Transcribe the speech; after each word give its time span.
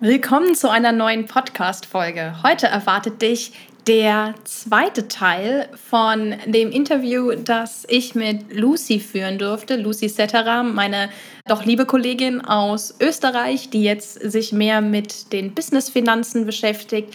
Willkommen 0.00 0.56
zu 0.56 0.68
einer 0.68 0.90
neuen 0.90 1.26
Podcast-Folge. 1.26 2.42
Heute 2.42 2.66
erwartet 2.66 3.22
dich 3.22 3.52
der 3.86 4.34
zweite 4.42 5.06
Teil 5.06 5.68
von 5.88 6.34
dem 6.46 6.72
Interview, 6.72 7.32
das 7.36 7.86
ich 7.88 8.16
mit 8.16 8.52
Lucy 8.52 8.98
führen 8.98 9.38
durfte. 9.38 9.76
Lucy 9.76 10.08
Setteram, 10.08 10.74
meine 10.74 11.10
doch 11.46 11.64
liebe 11.64 11.86
Kollegin 11.86 12.40
aus 12.40 12.96
Österreich, 13.00 13.70
die 13.70 13.84
jetzt 13.84 14.14
sich 14.14 14.52
mehr 14.52 14.80
mit 14.80 15.32
den 15.32 15.54
Business-Finanzen 15.54 16.44
beschäftigt. 16.44 17.14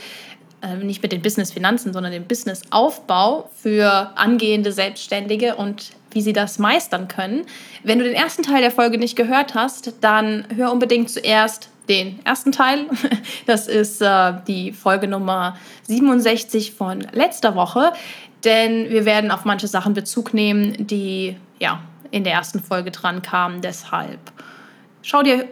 Äh, 0.61 0.77
nicht 0.77 1.03
mit 1.03 1.11
den 1.11 1.21
Business-Finanzen, 1.21 1.91
sondern 1.91 2.13
dem 2.13 2.27
Business-Aufbau 2.27 3.49
für 3.61 4.13
angehende 4.15 4.71
Selbstständige 4.71 5.55
und 5.55 5.91
wie 6.11 6.21
sie 6.21 6.33
das 6.33 6.59
meistern 6.59 7.09
können. 7.09 7.45
Wenn 7.83 7.99
du 7.99 8.05
den 8.05 8.15
ersten 8.15 8.41
Teil 8.41 8.61
der 8.61 8.71
Folge 8.71 8.97
nicht 8.97 9.17
gehört 9.17 9.53
hast, 9.53 9.93
dann 9.99 10.45
hör 10.55 10.71
unbedingt 10.71 11.09
zuerst 11.09 11.69
den 11.89 12.23
ersten 12.25 12.51
Teil. 12.51 12.85
Das 13.45 13.67
ist 13.67 14.01
äh, 14.01 14.33
die 14.47 14.71
Folge 14.71 15.07
Nummer 15.07 15.57
67 15.87 16.73
von 16.73 17.01
letzter 17.11 17.55
Woche, 17.55 17.93
denn 18.43 18.89
wir 18.89 19.05
werden 19.05 19.31
auf 19.31 19.43
manche 19.43 19.67
Sachen 19.67 19.93
Bezug 19.93 20.33
nehmen, 20.33 20.85
die 20.85 21.35
ja 21.57 21.81
in 22.11 22.23
der 22.23 22.33
ersten 22.33 22.61
Folge 22.61 22.91
dran 22.91 23.21
kamen. 23.21 23.61
Deshalb 23.61 24.19
schau 25.01 25.23
dir, 25.23 25.47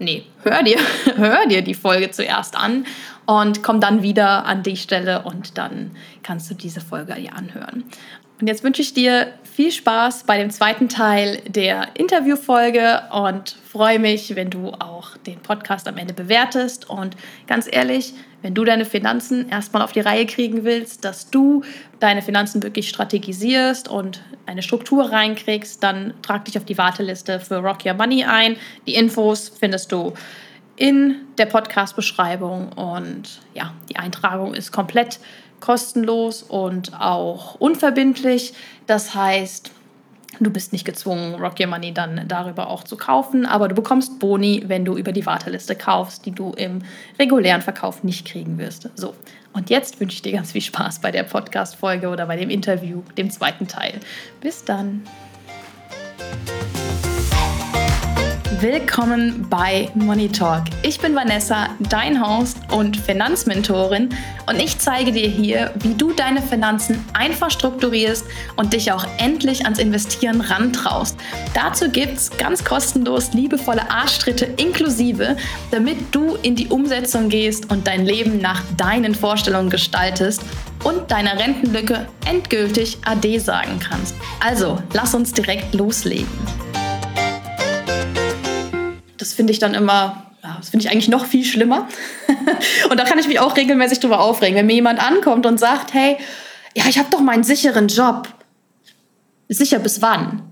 nee, 0.00 0.24
hör 0.42 0.62
dir, 0.62 0.78
hör 1.16 1.46
dir 1.46 1.62
die 1.62 1.74
Folge 1.74 2.10
zuerst 2.10 2.56
an 2.56 2.84
und 3.26 3.62
komm 3.62 3.80
dann 3.80 4.02
wieder 4.02 4.46
an 4.46 4.62
die 4.62 4.76
Stelle 4.76 5.22
und 5.22 5.58
dann 5.58 5.92
kannst 6.22 6.50
du 6.50 6.54
diese 6.54 6.80
Folge 6.80 7.14
dir 7.14 7.34
anhören. 7.34 7.84
Und 8.40 8.46
jetzt 8.46 8.64
wünsche 8.64 8.82
ich 8.82 8.94
dir 8.94 9.32
viel 9.58 9.72
Spaß 9.72 10.22
bei 10.22 10.38
dem 10.38 10.50
zweiten 10.50 10.88
Teil 10.88 11.42
der 11.48 11.88
Interviewfolge 11.94 13.02
und 13.10 13.56
freue 13.68 13.98
mich, 13.98 14.36
wenn 14.36 14.50
du 14.50 14.68
auch 14.68 15.16
den 15.16 15.40
Podcast 15.40 15.88
am 15.88 15.96
Ende 15.96 16.14
bewertest. 16.14 16.88
Und 16.88 17.16
ganz 17.48 17.68
ehrlich, 17.68 18.14
wenn 18.40 18.54
du 18.54 18.64
deine 18.64 18.84
Finanzen 18.84 19.48
erstmal 19.48 19.82
auf 19.82 19.90
die 19.90 19.98
Reihe 19.98 20.26
kriegen 20.26 20.62
willst, 20.62 21.04
dass 21.04 21.30
du 21.30 21.64
deine 21.98 22.22
Finanzen 22.22 22.62
wirklich 22.62 22.88
strategisierst 22.88 23.88
und 23.88 24.22
eine 24.46 24.62
Struktur 24.62 25.10
reinkriegst, 25.10 25.82
dann 25.82 26.14
trag 26.22 26.44
dich 26.44 26.56
auf 26.56 26.64
die 26.64 26.78
Warteliste 26.78 27.40
für 27.40 27.56
Rock 27.56 27.84
Your 27.84 27.94
Money 27.94 28.22
ein. 28.22 28.54
Die 28.86 28.94
Infos 28.94 29.48
findest 29.58 29.90
du 29.90 30.14
in 30.76 31.16
der 31.36 31.46
Podcast-Beschreibung 31.46 32.70
und 32.74 33.40
ja, 33.54 33.74
die 33.88 33.96
Eintragung 33.96 34.54
ist 34.54 34.70
komplett 34.70 35.18
kostenlos 35.60 36.42
und 36.42 36.98
auch 37.00 37.56
unverbindlich. 37.56 38.54
Das 38.86 39.14
heißt, 39.14 39.70
du 40.40 40.50
bist 40.50 40.72
nicht 40.72 40.84
gezwungen, 40.84 41.34
Rock 41.34 41.60
Your 41.60 41.66
Money 41.66 41.92
dann 41.92 42.26
darüber 42.28 42.68
auch 42.68 42.84
zu 42.84 42.96
kaufen, 42.96 43.46
aber 43.46 43.68
du 43.68 43.74
bekommst 43.74 44.18
Boni, 44.18 44.64
wenn 44.66 44.84
du 44.84 44.96
über 44.96 45.12
die 45.12 45.26
Warteliste 45.26 45.74
kaufst, 45.74 46.26
die 46.26 46.32
du 46.32 46.52
im 46.52 46.82
regulären 47.18 47.62
Verkauf 47.62 48.04
nicht 48.04 48.26
kriegen 48.26 48.58
wirst. 48.58 48.88
So, 48.94 49.14
und 49.52 49.70
jetzt 49.70 50.00
wünsche 50.00 50.14
ich 50.14 50.22
dir 50.22 50.32
ganz 50.32 50.52
viel 50.52 50.60
Spaß 50.60 51.00
bei 51.00 51.10
der 51.10 51.24
Podcast-Folge 51.24 52.08
oder 52.08 52.26
bei 52.26 52.36
dem 52.36 52.50
Interview, 52.50 53.02
dem 53.16 53.30
zweiten 53.30 53.66
Teil. 53.66 54.00
Bis 54.40 54.64
dann. 54.64 55.02
Willkommen 58.60 59.46
bei 59.48 59.88
Money 59.94 60.28
Talk. 60.28 60.64
Ich 60.82 60.98
bin 60.98 61.14
Vanessa, 61.14 61.68
dein 61.78 62.20
Host 62.20 62.56
und 62.72 62.96
Finanzmentorin 62.96 64.08
und 64.48 64.60
ich 64.60 64.78
zeige 64.80 65.12
dir 65.12 65.28
hier, 65.28 65.72
wie 65.78 65.94
du 65.94 66.12
deine 66.12 66.42
Finanzen 66.42 67.04
einfach 67.12 67.52
strukturierst 67.52 68.24
und 68.56 68.72
dich 68.72 68.90
auch 68.90 69.06
endlich 69.18 69.64
ans 69.64 69.78
Investieren 69.78 70.40
rantraust. 70.40 71.16
Dazu 71.54 71.88
gibt's 71.88 72.30
ganz 72.36 72.64
kostenlos 72.64 73.32
liebevolle 73.32 73.88
Arschtritte 73.92 74.46
inklusive, 74.56 75.36
damit 75.70 75.98
du 76.10 76.34
in 76.42 76.56
die 76.56 76.66
Umsetzung 76.66 77.28
gehst 77.28 77.70
und 77.70 77.86
dein 77.86 78.04
Leben 78.04 78.40
nach 78.40 78.62
deinen 78.76 79.14
Vorstellungen 79.14 79.70
gestaltest 79.70 80.42
und 80.82 81.08
deiner 81.12 81.38
Rentenlücke 81.38 82.08
endgültig 82.26 82.98
Ade 83.04 83.38
sagen 83.38 83.78
kannst. 83.78 84.16
Also, 84.40 84.82
lass 84.94 85.14
uns 85.14 85.32
direkt 85.32 85.74
loslegen 85.76 86.26
das 89.18 89.34
finde 89.34 89.52
ich 89.52 89.58
dann 89.58 89.74
immer, 89.74 90.32
das 90.58 90.70
finde 90.70 90.86
ich 90.86 90.92
eigentlich 90.92 91.08
noch 91.08 91.26
viel 91.26 91.44
schlimmer. 91.44 91.88
und 92.90 92.98
da 92.98 93.04
kann 93.04 93.18
ich 93.18 93.28
mich 93.28 93.40
auch 93.40 93.56
regelmäßig 93.56 94.00
drüber 94.00 94.20
aufregen, 94.20 94.56
wenn 94.56 94.66
mir 94.66 94.74
jemand 94.74 95.00
ankommt 95.00 95.46
und 95.46 95.58
sagt, 95.58 95.92
hey, 95.92 96.16
ja, 96.74 96.84
ich 96.88 96.98
habe 96.98 97.10
doch 97.10 97.20
meinen 97.20 97.44
sicheren 97.44 97.88
Job. 97.88 98.28
Sicher 99.48 99.78
bis 99.78 100.00
wann? 100.02 100.42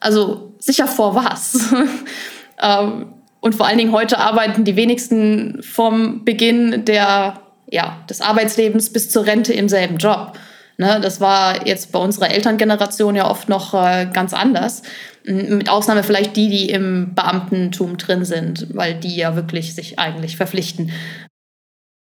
Also 0.00 0.54
sicher 0.58 0.86
vor 0.86 1.14
was? 1.14 1.72
ähm, 2.62 3.14
und 3.40 3.54
vor 3.54 3.66
allen 3.66 3.78
Dingen 3.78 3.92
heute 3.92 4.18
arbeiten 4.18 4.64
die 4.64 4.76
wenigsten 4.76 5.62
vom 5.62 6.24
Beginn 6.24 6.84
der, 6.84 7.40
ja, 7.70 7.98
des 8.08 8.20
Arbeitslebens 8.20 8.92
bis 8.92 9.10
zur 9.10 9.26
Rente 9.26 9.52
im 9.52 9.68
selben 9.68 9.96
Job. 9.96 10.38
Ne, 10.78 11.00
das 11.00 11.20
war 11.20 11.66
jetzt 11.66 11.92
bei 11.92 11.98
unserer 11.98 12.30
Elterngeneration 12.30 13.14
ja 13.14 13.28
oft 13.28 13.48
noch 13.48 13.74
äh, 13.74 14.08
ganz 14.12 14.32
anders. 14.32 14.82
Mit 15.24 15.68
Ausnahme 15.68 16.02
vielleicht 16.02 16.36
die, 16.36 16.48
die 16.48 16.70
im 16.70 17.14
Beamtentum 17.14 17.96
drin 17.96 18.24
sind, 18.24 18.74
weil 18.74 18.94
die 18.94 19.14
ja 19.14 19.36
wirklich 19.36 19.74
sich 19.74 19.98
eigentlich 19.98 20.36
verpflichten. 20.36 20.90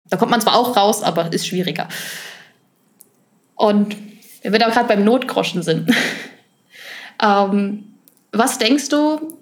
Da 0.09 0.17
kommt 0.17 0.31
man 0.31 0.41
zwar 0.41 0.55
auch 0.55 0.77
raus, 0.77 1.03
aber 1.03 1.31
ist 1.33 1.47
schwieriger. 1.47 1.87
Und 3.55 3.95
wenn 4.41 4.53
wir 4.53 4.59
da 4.59 4.69
gerade 4.69 4.87
beim 4.87 5.03
Notgroschen 5.03 5.63
sind, 5.63 5.91
ähm, 7.23 7.83
was 8.31 8.57
denkst 8.57 8.89
du, 8.89 9.37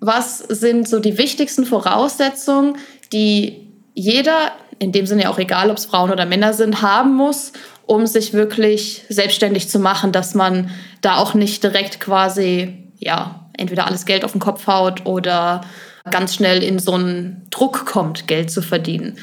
was 0.00 0.38
sind 0.38 0.88
so 0.88 0.98
die 0.98 1.18
wichtigsten 1.18 1.66
Voraussetzungen, 1.66 2.76
die 3.12 3.68
jeder, 3.94 4.52
in 4.78 4.92
dem 4.92 5.06
Sinne 5.06 5.30
auch 5.30 5.38
egal, 5.38 5.70
ob 5.70 5.76
es 5.76 5.86
Frauen 5.86 6.10
oder 6.10 6.26
Männer 6.26 6.54
sind, 6.54 6.80
haben 6.82 7.14
muss, 7.14 7.52
um 7.86 8.06
sich 8.06 8.32
wirklich 8.32 9.04
selbstständig 9.08 9.68
zu 9.68 9.78
machen, 9.78 10.12
dass 10.12 10.34
man 10.34 10.70
da 11.00 11.16
auch 11.16 11.34
nicht 11.34 11.62
direkt 11.62 12.00
quasi 12.00 12.79
ja, 13.00 13.50
entweder 13.56 13.86
alles 13.86 14.04
Geld 14.04 14.24
auf 14.24 14.32
den 14.32 14.40
Kopf 14.40 14.66
haut 14.66 15.04
oder 15.06 15.62
ganz 16.10 16.34
schnell 16.34 16.62
in 16.62 16.78
so 16.78 16.92
einen 16.92 17.46
Druck 17.50 17.86
kommt, 17.86 18.28
Geld 18.28 18.50
zu 18.50 18.62
verdienen. 18.62 19.18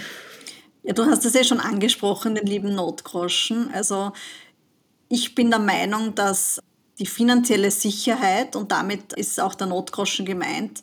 Ja, 0.84 0.94
du 0.94 1.06
hast 1.06 1.26
es 1.26 1.34
ja 1.34 1.44
schon 1.44 1.60
angesprochen, 1.60 2.36
den 2.36 2.46
lieben 2.46 2.76
Notgroschen. 2.76 3.70
Also 3.74 4.12
ich 5.10 5.36
bin 5.36 5.50
der 5.50 5.60
Meinung, 5.60 6.16
dass 6.16 6.60
die 7.00 7.06
finanzielle 7.06 7.72
Sicherheit, 7.72 8.56
und 8.56 8.72
damit 8.72 9.14
ist 9.14 9.40
auch 9.40 9.54
der 9.54 9.68
Notgroschen 9.68 10.26
gemeint, 10.26 10.82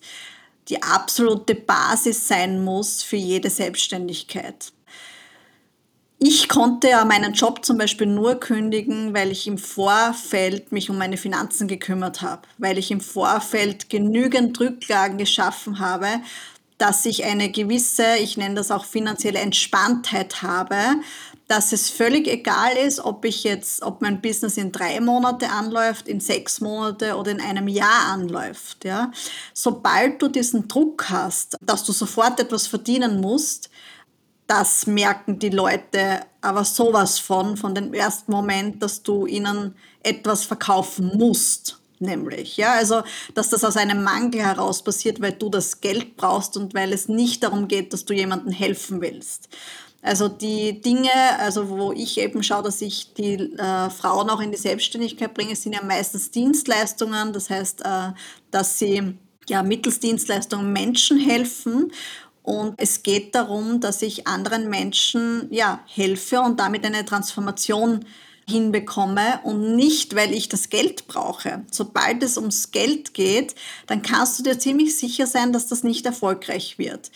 die 0.68 0.82
absolute 0.82 1.54
Basis 1.54 2.28
sein 2.28 2.62
muss 2.62 3.02
für 3.02 3.16
jede 3.16 3.50
Selbstständigkeit. 3.50 4.72
Ich 6.18 6.48
konnte 6.48 6.88
ja 6.88 7.04
meinen 7.04 7.34
Job 7.34 7.64
zum 7.64 7.76
Beispiel 7.76 8.06
nur 8.06 8.36
kündigen, 8.36 9.14
weil 9.14 9.30
ich 9.30 9.46
im 9.46 9.58
Vorfeld 9.58 10.72
mich 10.72 10.88
um 10.88 10.96
meine 10.96 11.16
Finanzen 11.16 11.68
gekümmert 11.68 12.22
habe, 12.22 12.42
weil 12.56 12.78
ich 12.78 12.90
im 12.90 13.00
Vorfeld 13.00 13.90
genügend 13.90 14.58
Rücklagen 14.58 15.18
geschaffen 15.18 15.80
habe, 15.80 16.08
dass 16.78 17.04
ich 17.04 17.24
eine 17.24 17.50
gewisse, 17.50 18.16
ich 18.20 18.36
nenne 18.36 18.54
das 18.54 18.70
auch 18.70 18.84
finanzielle 18.84 19.38
Entspanntheit 19.38 20.42
habe, 20.42 20.76
dass 21.46 21.72
es 21.72 21.90
völlig 21.90 22.26
egal 22.26 22.76
ist, 22.76 23.00
ob 23.00 23.24
ich 23.24 23.44
jetzt, 23.44 23.82
ob 23.82 24.00
mein 24.00 24.20
Business 24.20 24.56
in 24.56 24.72
drei 24.72 25.00
Monate 25.00 25.50
anläuft, 25.50 26.08
in 26.08 26.20
sechs 26.20 26.60
Monate 26.60 27.16
oder 27.16 27.32
in 27.32 27.40
einem 27.40 27.68
Jahr 27.68 28.06
anläuft. 28.08 28.84
Ja. 28.84 29.12
Sobald 29.52 30.22
du 30.22 30.28
diesen 30.28 30.68
Druck 30.68 31.10
hast, 31.10 31.56
dass 31.60 31.84
du 31.84 31.92
sofort 31.92 32.40
etwas 32.40 32.66
verdienen 32.66 33.20
musst, 33.20 33.68
das 34.46 34.86
merken 34.86 35.38
die 35.38 35.50
Leute 35.50 36.20
aber 36.40 36.64
sowas 36.64 37.18
von, 37.18 37.56
von 37.56 37.74
dem 37.74 37.94
ersten 37.94 38.30
Moment, 38.30 38.82
dass 38.82 39.02
du 39.02 39.26
ihnen 39.26 39.74
etwas 40.02 40.44
verkaufen 40.44 41.12
musst. 41.16 41.78
Nämlich, 42.00 42.56
ja, 42.58 42.74
also, 42.74 43.02
dass 43.34 43.48
das 43.48 43.64
aus 43.64 43.76
einem 43.76 44.02
Mangel 44.02 44.42
heraus 44.42 44.82
passiert, 44.82 45.22
weil 45.22 45.32
du 45.32 45.48
das 45.48 45.80
Geld 45.80 46.16
brauchst 46.16 46.56
und 46.56 46.74
weil 46.74 46.92
es 46.92 47.08
nicht 47.08 47.42
darum 47.42 47.68
geht, 47.68 47.92
dass 47.92 48.04
du 48.04 48.12
jemandem 48.12 48.52
helfen 48.52 49.00
willst. 49.00 49.48
Also 50.02 50.28
die 50.28 50.82
Dinge, 50.82 51.08
also 51.38 51.70
wo 51.70 51.92
ich 51.92 52.18
eben 52.18 52.42
schaue, 52.42 52.64
dass 52.64 52.82
ich 52.82 53.14
die 53.14 53.36
äh, 53.56 53.88
Frauen 53.88 54.28
auch 54.28 54.40
in 54.40 54.50
die 54.50 54.58
Selbstständigkeit 54.58 55.32
bringe, 55.32 55.56
sind 55.56 55.74
ja 55.74 55.82
meistens 55.82 56.30
Dienstleistungen. 56.30 57.32
Das 57.32 57.48
heißt, 57.48 57.80
äh, 57.86 58.10
dass 58.50 58.78
sie 58.78 59.14
ja 59.48 59.62
mittels 59.62 60.00
Dienstleistungen 60.00 60.74
Menschen 60.74 61.18
helfen 61.18 61.90
und 62.44 62.74
es 62.76 63.02
geht 63.02 63.34
darum, 63.34 63.80
dass 63.80 64.02
ich 64.02 64.26
anderen 64.26 64.68
Menschen 64.68 65.48
ja, 65.50 65.80
helfe 65.86 66.40
und 66.40 66.60
damit 66.60 66.84
eine 66.84 67.06
Transformation 67.06 68.04
hinbekomme 68.46 69.40
und 69.44 69.74
nicht, 69.74 70.14
weil 70.14 70.34
ich 70.34 70.50
das 70.50 70.68
Geld 70.68 71.06
brauche. 71.06 71.64
Sobald 71.70 72.22
es 72.22 72.36
ums 72.36 72.70
Geld 72.70 73.14
geht, 73.14 73.54
dann 73.86 74.02
kannst 74.02 74.38
du 74.38 74.42
dir 74.42 74.58
ziemlich 74.58 74.94
sicher 74.94 75.26
sein, 75.26 75.54
dass 75.54 75.68
das 75.68 75.84
nicht 75.84 76.04
erfolgreich 76.04 76.78
wird. 76.78 77.10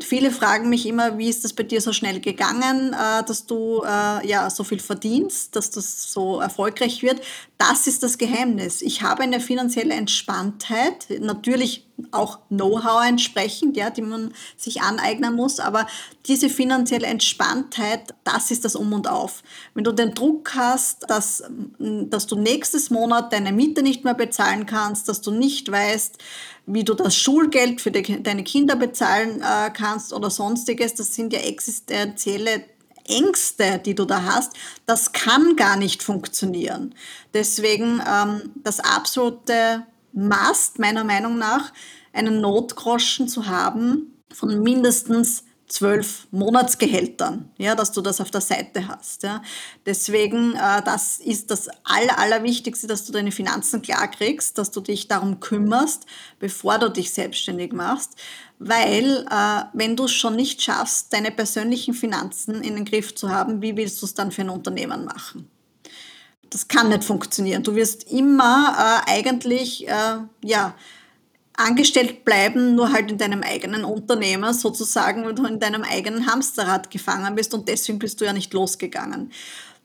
Viele 0.00 0.30
fragen 0.30 0.68
mich 0.68 0.86
immer, 0.86 1.18
wie 1.18 1.28
ist 1.28 1.44
das 1.44 1.52
bei 1.52 1.62
dir 1.62 1.80
so 1.80 1.92
schnell 1.92 2.20
gegangen, 2.20 2.92
äh, 2.92 3.24
dass 3.24 3.46
du 3.46 3.82
äh, 3.84 4.26
ja 4.26 4.50
so 4.50 4.64
viel 4.64 4.80
verdienst, 4.80 5.54
dass 5.54 5.70
das 5.70 6.12
so 6.12 6.40
erfolgreich 6.40 7.02
wird. 7.02 7.20
Das 7.58 7.86
ist 7.86 8.02
das 8.02 8.18
Geheimnis. 8.18 8.82
Ich 8.82 9.02
habe 9.02 9.22
eine 9.22 9.38
finanzielle 9.38 9.94
Entspanntheit, 9.94 11.06
natürlich 11.20 11.86
auch 12.10 12.40
Know-how 12.48 13.06
entsprechend, 13.06 13.76
ja, 13.76 13.90
die 13.90 14.02
man 14.02 14.34
sich 14.56 14.82
aneignen 14.82 15.34
muss, 15.34 15.60
aber 15.60 15.86
diese 16.26 16.48
finanzielle 16.48 17.06
Entspanntheit, 17.06 18.14
das 18.24 18.50
ist 18.50 18.64
das 18.64 18.74
Um 18.74 18.92
und 18.92 19.06
Auf. 19.06 19.42
Wenn 19.74 19.84
du 19.84 19.92
den 19.92 20.14
Druck 20.14 20.54
hast, 20.54 21.08
dass, 21.08 21.44
dass 21.78 22.26
du 22.26 22.36
nächstes 22.36 22.90
Monat 22.90 23.32
deine 23.32 23.52
Miete 23.52 23.82
nicht 23.82 24.02
mehr 24.02 24.14
bezahlen 24.14 24.66
kannst, 24.66 25.08
dass 25.08 25.20
du 25.20 25.30
nicht 25.30 25.70
weißt, 25.70 26.18
wie 26.66 26.84
du 26.84 26.94
das 26.94 27.16
Schulgeld 27.16 27.80
für 27.80 27.90
die, 27.90 28.22
deine 28.22 28.44
Kinder 28.44 28.76
bezahlen 28.76 29.42
äh, 29.42 29.70
kannst 29.70 30.12
oder 30.12 30.30
sonstiges, 30.30 30.94
das 30.94 31.14
sind 31.14 31.32
ja 31.32 31.40
existenzielle 31.40 32.64
Ängste, 33.06 33.80
die 33.84 33.94
du 33.94 34.04
da 34.06 34.22
hast, 34.22 34.52
das 34.86 35.12
kann 35.12 35.56
gar 35.56 35.76
nicht 35.76 36.02
funktionieren. 36.02 36.94
Deswegen 37.34 38.00
ähm, 38.06 38.52
das 38.56 38.80
absolute 38.80 39.86
Must 40.12 40.78
meiner 40.78 41.04
Meinung 41.04 41.38
nach, 41.38 41.72
einen 42.12 42.40
Notgroschen 42.40 43.28
zu 43.28 43.46
haben 43.46 44.22
von 44.32 44.62
mindestens 44.62 45.44
zwölf 45.74 46.28
Monatsgehältern, 46.30 47.50
ja, 47.58 47.74
dass 47.74 47.90
du 47.90 48.00
das 48.00 48.20
auf 48.20 48.30
der 48.30 48.40
Seite 48.40 48.86
hast. 48.86 49.24
Ja. 49.24 49.42
Deswegen, 49.84 50.54
äh, 50.54 50.82
das 50.84 51.18
ist 51.18 51.50
das 51.50 51.68
Aller, 51.82 52.16
Allerwichtigste, 52.16 52.86
dass 52.86 53.04
du 53.04 53.12
deine 53.12 53.32
Finanzen 53.32 53.82
klar 53.82 54.08
kriegst, 54.08 54.56
dass 54.56 54.70
du 54.70 54.80
dich 54.80 55.08
darum 55.08 55.40
kümmerst, 55.40 56.06
bevor 56.38 56.78
du 56.78 56.90
dich 56.90 57.12
selbstständig 57.12 57.72
machst. 57.72 58.12
Weil, 58.60 59.26
äh, 59.28 59.64
wenn 59.72 59.96
du 59.96 60.04
es 60.04 60.12
schon 60.12 60.36
nicht 60.36 60.62
schaffst, 60.62 61.12
deine 61.12 61.32
persönlichen 61.32 61.92
Finanzen 61.92 62.62
in 62.62 62.76
den 62.76 62.84
Griff 62.84 63.12
zu 63.16 63.30
haben, 63.30 63.60
wie 63.60 63.76
willst 63.76 64.00
du 64.00 64.06
es 64.06 64.14
dann 64.14 64.30
für 64.30 64.42
ein 64.42 64.50
Unternehmen 64.50 65.04
machen? 65.04 65.50
Das 66.50 66.68
kann 66.68 66.88
nicht 66.88 67.02
funktionieren. 67.02 67.64
Du 67.64 67.74
wirst 67.74 68.12
immer 68.12 69.02
äh, 69.08 69.10
eigentlich, 69.10 69.88
äh, 69.88 70.18
ja, 70.44 70.74
angestellt 71.56 72.24
bleiben, 72.24 72.74
nur 72.74 72.92
halt 72.92 73.10
in 73.10 73.18
deinem 73.18 73.42
eigenen 73.42 73.84
Unternehmer 73.84 74.54
sozusagen, 74.54 75.26
wenn 75.26 75.36
du 75.36 75.46
in 75.46 75.60
deinem 75.60 75.82
eigenen 75.82 76.26
Hamsterrad 76.26 76.90
gefangen 76.90 77.34
bist 77.34 77.54
und 77.54 77.68
deswegen 77.68 77.98
bist 77.98 78.20
du 78.20 78.24
ja 78.24 78.32
nicht 78.32 78.52
losgegangen. 78.52 79.30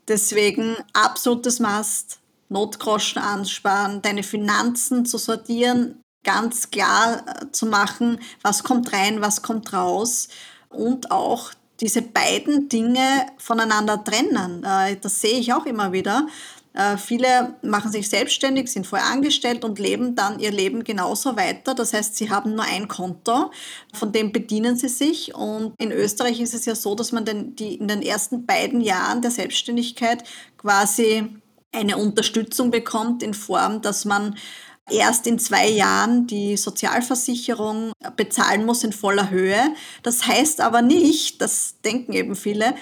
Deswegen 0.08 0.76
absolutes 0.94 1.60
Mast, 1.60 2.20
Notgroschen 2.50 3.22
ansparen, 3.22 4.02
deine 4.02 4.24
Finanzen 4.24 5.06
zu 5.06 5.20
sortieren, 5.20 6.02
ganz 6.24 6.72
klar 6.72 7.24
äh, 7.28 7.52
zu 7.52 7.68
machen, 7.68 8.20
was 8.42 8.64
kommt 8.64 8.92
rein, 8.92 9.22
was 9.22 9.44
kommt 9.44 9.72
raus 9.72 10.30
und 10.70 11.12
auch 11.12 11.52
diese 11.80 12.02
beiden 12.02 12.68
Dinge 12.68 13.28
voneinander 13.38 14.04
trennen. 14.04 14.64
Äh, 14.64 14.98
das 14.98 15.22
sehe 15.22 15.40
ich 15.40 15.54
auch 15.54 15.66
immer 15.66 15.92
wieder. 15.92 16.28
Äh, 16.74 16.98
viele 16.98 17.56
machen 17.62 17.92
sich 17.92 18.10
selbstständig, 18.10 18.72
sind 18.72 18.86
vorher 18.86 19.08
angestellt 19.08 19.66
und 19.66 19.80
leben 19.80 20.16
dann 20.16 20.40
ihr 20.40 20.52
Leben 20.52 20.84
genauso 20.84 21.36
weiter. 21.36 21.74
Das 21.74 21.94
heißt, 21.94 22.16
sie 22.16 22.30
haben 22.30 22.56
nur 22.56 22.66
ein 22.66 22.88
Konto, 22.88 23.52
von 23.94 24.12
dem 24.12 24.32
bedienen 24.32 24.76
sie 24.76 24.90
sich. 24.90 25.34
Und 25.34 25.74
in 25.80 25.92
Österreich 25.92 26.40
ist 26.40 26.54
es 26.54 26.66
ja 26.66 26.76
so, 26.76 26.96
dass 26.96 27.12
man 27.12 27.26
den, 27.26 27.56
die, 27.56 27.76
in 27.76 27.88
den 27.88 28.02
ersten 28.02 28.46
beiden 28.46 28.82
Jahren 28.82 29.22
der 29.22 29.32
Selbstständigkeit 29.32 30.24
quasi 30.58 31.28
eine 31.72 31.98
Unterstützung 31.98 32.72
bekommt 32.72 33.24
in 33.24 33.34
Form, 33.34 33.82
dass 33.82 34.06
man 34.06 34.36
erst 34.90 35.28
in 35.28 35.38
zwei 35.40 35.68
Jahren 35.68 36.28
die 36.28 36.58
Sozialversicherung 36.58 37.94
bezahlen 38.16 38.66
muss 38.66 38.84
in 38.84 38.94
voller 38.94 39.30
Höhe. 39.30 39.76
Das 40.04 40.26
heißt 40.26 40.62
aber 40.62 40.82
nicht, 40.82 41.42
das 41.42 41.76
denken 41.84 42.14
eben 42.14 42.36
viele, 42.36 42.76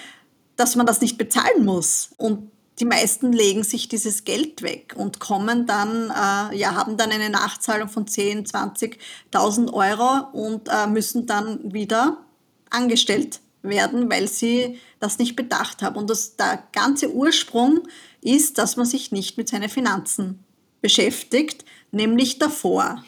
dass 0.56 0.76
man 0.76 0.86
das 0.86 1.00
nicht 1.00 1.18
bezahlen 1.18 1.64
muss. 1.64 2.10
Und 2.16 2.50
die 2.80 2.84
meisten 2.84 3.32
legen 3.32 3.64
sich 3.64 3.88
dieses 3.88 4.24
Geld 4.24 4.62
weg 4.62 4.94
und 4.96 5.18
kommen 5.20 5.66
dann, 5.66 6.10
äh, 6.10 6.56
ja, 6.56 6.74
haben 6.74 6.96
dann 6.96 7.10
eine 7.10 7.30
Nachzahlung 7.30 7.88
von 7.88 8.06
10, 8.06 8.46
20.000 8.46 9.72
Euro 9.72 10.28
und 10.32 10.68
äh, 10.68 10.86
müssen 10.86 11.26
dann 11.26 11.72
wieder 11.72 12.18
angestellt 12.70 13.40
werden, 13.62 14.10
weil 14.10 14.28
sie 14.28 14.78
das 15.00 15.18
nicht 15.18 15.34
bedacht 15.36 15.82
haben. 15.82 15.96
Und 15.96 16.10
das, 16.10 16.36
der 16.36 16.62
ganze 16.72 17.12
Ursprung 17.12 17.80
ist, 18.20 18.58
dass 18.58 18.76
man 18.76 18.86
sich 18.86 19.10
nicht 19.12 19.36
mit 19.36 19.48
seinen 19.48 19.68
Finanzen 19.68 20.44
beschäftigt, 20.80 21.64
nämlich 21.90 22.38
davor. 22.38 23.04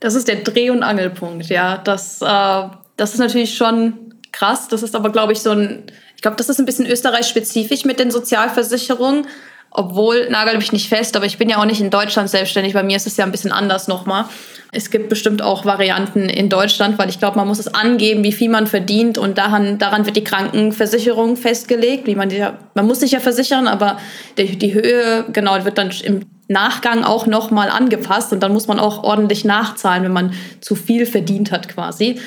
Das 0.00 0.14
ist 0.14 0.28
der 0.28 0.42
Dreh- 0.42 0.70
und 0.70 0.82
Angelpunkt, 0.82 1.46
ja. 1.46 1.78
Das, 1.78 2.20
äh, 2.20 2.68
das 2.96 3.14
ist 3.14 3.18
natürlich 3.18 3.56
schon 3.56 4.14
krass. 4.32 4.68
Das 4.68 4.82
ist 4.82 4.94
aber, 4.94 5.10
glaube 5.10 5.32
ich, 5.32 5.40
so 5.40 5.50
ein 5.50 5.84
ich 6.18 6.22
glaube, 6.22 6.36
das 6.36 6.48
ist 6.48 6.58
ein 6.58 6.66
bisschen 6.66 6.84
österreichspezifisch 6.84 7.84
mit 7.84 8.00
den 8.00 8.10
Sozialversicherungen. 8.10 9.28
Obwohl, 9.70 10.28
nagel 10.30 10.56
mich 10.56 10.72
nicht 10.72 10.88
fest, 10.88 11.14
aber 11.14 11.26
ich 11.26 11.38
bin 11.38 11.48
ja 11.48 11.58
auch 11.58 11.64
nicht 11.64 11.80
in 11.80 11.90
Deutschland 11.90 12.28
selbstständig. 12.28 12.72
Bei 12.72 12.82
mir 12.82 12.96
ist 12.96 13.06
es 13.06 13.16
ja 13.16 13.24
ein 13.24 13.30
bisschen 13.30 13.52
anders 13.52 13.86
nochmal. 13.86 14.24
Es 14.72 14.90
gibt 14.90 15.10
bestimmt 15.10 15.42
auch 15.42 15.64
Varianten 15.64 16.28
in 16.28 16.48
Deutschland, 16.48 16.98
weil 16.98 17.08
ich 17.08 17.20
glaube, 17.20 17.36
man 17.36 17.46
muss 17.46 17.60
es 17.60 17.72
angeben, 17.72 18.24
wie 18.24 18.32
viel 18.32 18.50
man 18.50 18.66
verdient 18.66 19.16
und 19.16 19.38
daran, 19.38 19.78
daran 19.78 20.06
wird 20.06 20.16
die 20.16 20.24
Krankenversicherung 20.24 21.36
festgelegt. 21.36 22.08
Wie 22.08 22.16
man, 22.16 22.30
die, 22.30 22.44
man 22.74 22.86
muss 22.88 22.98
sich 22.98 23.12
ja 23.12 23.20
versichern, 23.20 23.68
aber 23.68 23.98
die, 24.38 24.58
die 24.58 24.74
Höhe, 24.74 25.24
genau, 25.32 25.64
wird 25.64 25.78
dann 25.78 25.92
im 26.02 26.22
Nachgang 26.48 27.04
auch 27.04 27.28
nochmal 27.28 27.70
angepasst 27.70 28.32
und 28.32 28.42
dann 28.42 28.52
muss 28.52 28.66
man 28.66 28.80
auch 28.80 29.04
ordentlich 29.04 29.44
nachzahlen, 29.44 30.02
wenn 30.02 30.12
man 30.12 30.32
zu 30.60 30.74
viel 30.74 31.06
verdient 31.06 31.52
hat 31.52 31.68
quasi. 31.68 32.20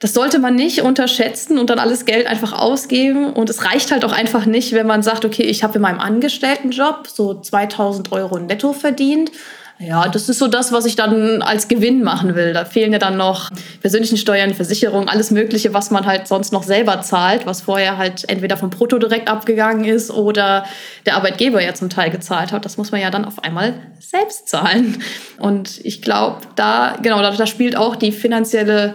Das 0.00 0.14
sollte 0.14 0.38
man 0.38 0.54
nicht 0.54 0.80
unterschätzen 0.80 1.58
und 1.58 1.68
dann 1.68 1.78
alles 1.78 2.06
Geld 2.06 2.26
einfach 2.26 2.54
ausgeben. 2.54 3.34
Und 3.34 3.50
es 3.50 3.66
reicht 3.66 3.92
halt 3.92 4.02
auch 4.06 4.12
einfach 4.12 4.46
nicht, 4.46 4.72
wenn 4.72 4.86
man 4.86 5.02
sagt, 5.02 5.26
okay, 5.26 5.42
ich 5.42 5.62
habe 5.62 5.76
in 5.76 5.82
meinem 5.82 6.00
Angestelltenjob 6.00 7.06
so 7.06 7.34
2000 7.34 8.10
Euro 8.10 8.38
netto 8.38 8.72
verdient. 8.72 9.30
Ja, 9.78 10.08
das 10.08 10.28
ist 10.30 10.38
so 10.38 10.46
das, 10.46 10.72
was 10.72 10.86
ich 10.86 10.96
dann 10.96 11.42
als 11.42 11.68
Gewinn 11.68 12.02
machen 12.02 12.34
will. 12.34 12.54
Da 12.54 12.64
fehlen 12.64 12.92
ja 12.92 12.98
dann 12.98 13.18
noch 13.18 13.50
persönlichen 13.80 14.16
Steuern, 14.16 14.54
Versicherungen, 14.54 15.08
alles 15.08 15.30
Mögliche, 15.30 15.72
was 15.74 15.90
man 15.90 16.04
halt 16.04 16.28
sonst 16.28 16.52
noch 16.52 16.62
selber 16.62 17.00
zahlt, 17.02 17.44
was 17.46 17.62
vorher 17.62 17.96
halt 17.98 18.28
entweder 18.28 18.58
vom 18.58 18.68
Brutto 18.70 18.98
direkt 18.98 19.28
abgegangen 19.30 19.84
ist 19.84 20.10
oder 20.10 20.64
der 21.06 21.16
Arbeitgeber 21.16 21.62
ja 21.62 21.74
zum 21.74 21.88
Teil 21.88 22.10
gezahlt 22.10 22.52
hat. 22.52 22.66
Das 22.66 22.76
muss 22.78 22.90
man 22.90 23.02
ja 23.02 23.10
dann 23.10 23.24
auf 23.26 23.42
einmal 23.42 23.74
selbst 23.98 24.48
zahlen. 24.48 25.02
Und 25.38 25.80
ich 25.82 26.00
glaube, 26.00 26.40
da, 26.56 26.96
genau, 27.02 27.20
da, 27.22 27.30
da 27.30 27.46
spielt 27.46 27.76
auch 27.76 27.96
die 27.96 28.12
finanzielle 28.12 28.94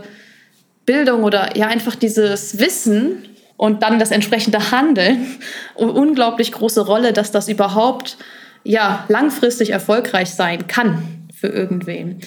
Bildung 0.85 1.23
oder 1.23 1.57
ja 1.57 1.67
einfach 1.67 1.95
dieses 1.95 2.59
Wissen 2.59 3.23
und 3.57 3.83
dann 3.83 3.99
das 3.99 4.11
entsprechende 4.11 4.71
Handeln 4.71 5.25
unglaublich 5.75 6.51
große 6.51 6.85
Rolle, 6.85 7.13
dass 7.13 7.31
das 7.31 7.47
überhaupt 7.47 8.17
ja 8.63 9.05
langfristig 9.07 9.69
erfolgreich 9.69 10.31
sein 10.31 10.67
kann 10.67 11.27
für 11.33 11.47
irgendwen. 11.47 12.21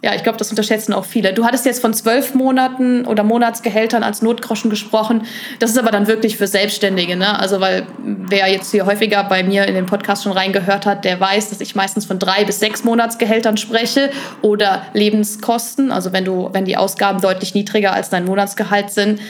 Ja, 0.00 0.14
ich 0.14 0.22
glaube, 0.22 0.38
das 0.38 0.50
unterschätzen 0.50 0.92
auch 0.92 1.04
viele. 1.04 1.32
Du 1.32 1.44
hattest 1.44 1.66
jetzt 1.66 1.80
von 1.80 1.92
zwölf 1.92 2.32
Monaten 2.32 3.04
oder 3.04 3.24
Monatsgehältern 3.24 4.04
als 4.04 4.22
Notgroschen 4.22 4.70
gesprochen. 4.70 5.22
Das 5.58 5.70
ist 5.70 5.78
aber 5.78 5.90
dann 5.90 6.06
wirklich 6.06 6.36
für 6.36 6.46
Selbstständige. 6.46 7.16
Ne? 7.16 7.36
Also, 7.36 7.60
weil 7.60 7.84
wer 8.04 8.48
jetzt 8.48 8.70
hier 8.70 8.86
häufiger 8.86 9.24
bei 9.24 9.42
mir 9.42 9.66
in 9.66 9.74
den 9.74 9.86
Podcast 9.86 10.22
schon 10.22 10.30
reingehört 10.30 10.86
hat, 10.86 11.04
der 11.04 11.18
weiß, 11.18 11.50
dass 11.50 11.60
ich 11.60 11.74
meistens 11.74 12.06
von 12.06 12.20
drei 12.20 12.44
bis 12.44 12.60
sechs 12.60 12.84
Monatsgehältern 12.84 13.56
spreche 13.56 14.10
oder 14.40 14.82
Lebenskosten. 14.92 15.90
Also, 15.90 16.12
wenn 16.12 16.24
du, 16.24 16.48
wenn 16.52 16.64
die 16.64 16.76
Ausgaben 16.76 17.20
deutlich 17.20 17.54
niedriger 17.54 17.92
als 17.92 18.08
dein 18.08 18.24
Monatsgehalt 18.24 18.92
sind, 18.92 19.20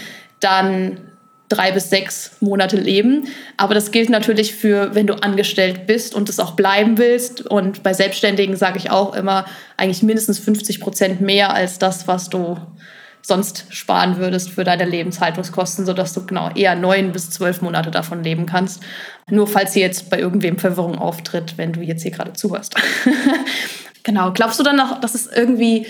dann 0.41 0.99
drei 1.49 1.73
bis 1.73 1.91
sechs 1.91 2.33
Monate 2.41 2.77
leben. 2.77 3.29
Aber 3.57 3.75
das 3.75 3.91
gilt 3.91 4.11
natürlich 4.11 4.55
für, 4.55 4.95
wenn 4.95 5.07
du 5.07 5.15
angestellt 5.15 5.87
bist 5.87 6.15
und 6.15 6.29
es 6.29 6.41
auch 6.41 6.53
bleiben 6.53 6.99
willst. 6.99 7.47
Und 7.47 7.83
bei 7.83 7.95
Selbstständigen 7.95 8.57
sage 8.57 8.79
ich 8.79 8.91
auch 8.91 9.15
immer 9.15 9.47
eigentlich 9.77 10.03
mindestens 10.03 10.39
50 10.39 10.81
Prozent 10.81 11.21
mehr 11.21 11.55
als 11.55 11.79
das, 11.79 12.07
was 12.07 12.29
du 12.29 12.59
sonst 13.23 13.67
sparen 13.71 14.17
würdest 14.17 14.51
für 14.51 14.65
deine 14.65 14.85
Lebenshaltungskosten, 14.85 15.85
sodass 15.85 16.15
du 16.15 16.25
genau 16.25 16.51
eher 16.55 16.75
neun 16.75 17.13
bis 17.13 17.31
zwölf 17.31 17.61
Monate 17.61 17.91
davon 17.91 18.23
leben 18.23 18.47
kannst. 18.47 18.83
Nur 19.31 19.47
falls 19.47 19.75
hier 19.75 19.83
jetzt 19.83 20.11
bei 20.11 20.19
irgendwem 20.19 20.59
Verwirrung 20.59 20.97
auftritt, 20.97 21.55
wenn 21.57 21.73
du 21.73 21.81
jetzt 21.81 22.03
hier 22.03 22.11
gerade 22.11 22.33
zuhörst. 22.33 22.75
genau. 24.03 24.33
Glaubst 24.33 24.59
du 24.59 24.65
dann 24.65 24.77
noch, 24.77 25.01
dass 25.01 25.15
es 25.15 25.27
irgendwie 25.27 25.87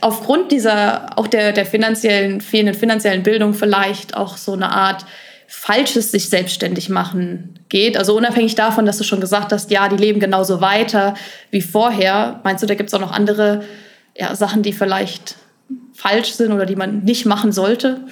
aufgrund 0.00 0.52
dieser, 0.52 1.18
auch 1.18 1.26
der, 1.26 1.52
der 1.52 1.66
finanziellen, 1.66 2.40
fehlenden 2.40 2.74
finanziellen 2.74 3.22
Bildung 3.22 3.54
vielleicht 3.54 4.16
auch 4.16 4.36
so 4.36 4.52
eine 4.52 4.70
Art 4.70 5.04
falsches 5.48 6.10
sich 6.10 6.28
selbstständig 6.28 6.88
machen 6.88 7.60
geht. 7.68 7.96
Also 7.96 8.16
unabhängig 8.16 8.54
davon, 8.54 8.86
dass 8.86 8.98
du 8.98 9.04
schon 9.04 9.20
gesagt 9.20 9.52
hast, 9.52 9.70
ja, 9.70 9.88
die 9.88 9.96
leben 9.96 10.18
genauso 10.18 10.60
weiter 10.60 11.14
wie 11.50 11.62
vorher. 11.62 12.40
Meinst 12.42 12.62
du, 12.62 12.66
da 12.66 12.74
gibt 12.74 12.88
es 12.88 12.94
auch 12.94 13.00
noch 13.00 13.12
andere 13.12 13.64
ja, 14.16 14.34
Sachen, 14.34 14.62
die 14.62 14.72
vielleicht 14.72 15.36
falsch 15.92 16.32
sind 16.32 16.52
oder 16.52 16.66
die 16.66 16.76
man 16.76 17.00
nicht 17.00 17.26
machen 17.26 17.52
sollte? 17.52 18.06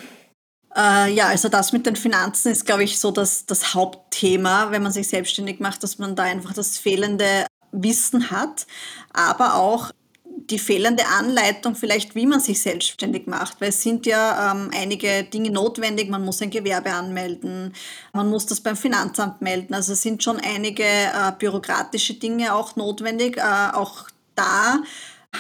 Äh, 0.76 1.12
ja, 1.12 1.28
also 1.28 1.48
das 1.48 1.72
mit 1.72 1.86
den 1.86 1.96
Finanzen 1.96 2.50
ist, 2.50 2.66
glaube 2.66 2.84
ich, 2.84 2.98
so 2.98 3.10
das, 3.10 3.46
das 3.46 3.74
Hauptthema, 3.74 4.70
wenn 4.70 4.82
man 4.82 4.92
sich 4.92 5.08
selbstständig 5.08 5.60
macht, 5.60 5.82
dass 5.82 5.98
man 5.98 6.16
da 6.16 6.24
einfach 6.24 6.52
das 6.52 6.78
fehlende 6.78 7.46
Wissen 7.70 8.30
hat, 8.30 8.66
aber 9.12 9.54
auch 9.54 9.90
die 10.50 10.58
fehlende 10.58 11.06
Anleitung 11.06 11.74
vielleicht, 11.74 12.14
wie 12.14 12.26
man 12.26 12.40
sich 12.40 12.60
selbstständig 12.60 13.26
macht, 13.26 13.60
weil 13.60 13.70
es 13.70 13.82
sind 13.82 14.06
ja 14.06 14.52
ähm, 14.52 14.70
einige 14.74 15.24
Dinge 15.24 15.50
notwendig. 15.50 16.10
Man 16.10 16.24
muss 16.24 16.42
ein 16.42 16.50
Gewerbe 16.50 16.92
anmelden, 16.92 17.72
man 18.12 18.28
muss 18.28 18.46
das 18.46 18.60
beim 18.60 18.76
Finanzamt 18.76 19.40
melden. 19.40 19.74
Also 19.74 19.92
es 19.94 20.02
sind 20.02 20.22
schon 20.22 20.38
einige 20.38 20.84
äh, 20.84 21.32
bürokratische 21.38 22.14
Dinge 22.14 22.54
auch 22.54 22.76
notwendig. 22.76 23.38
Äh, 23.38 23.74
auch 23.74 24.08
da 24.34 24.82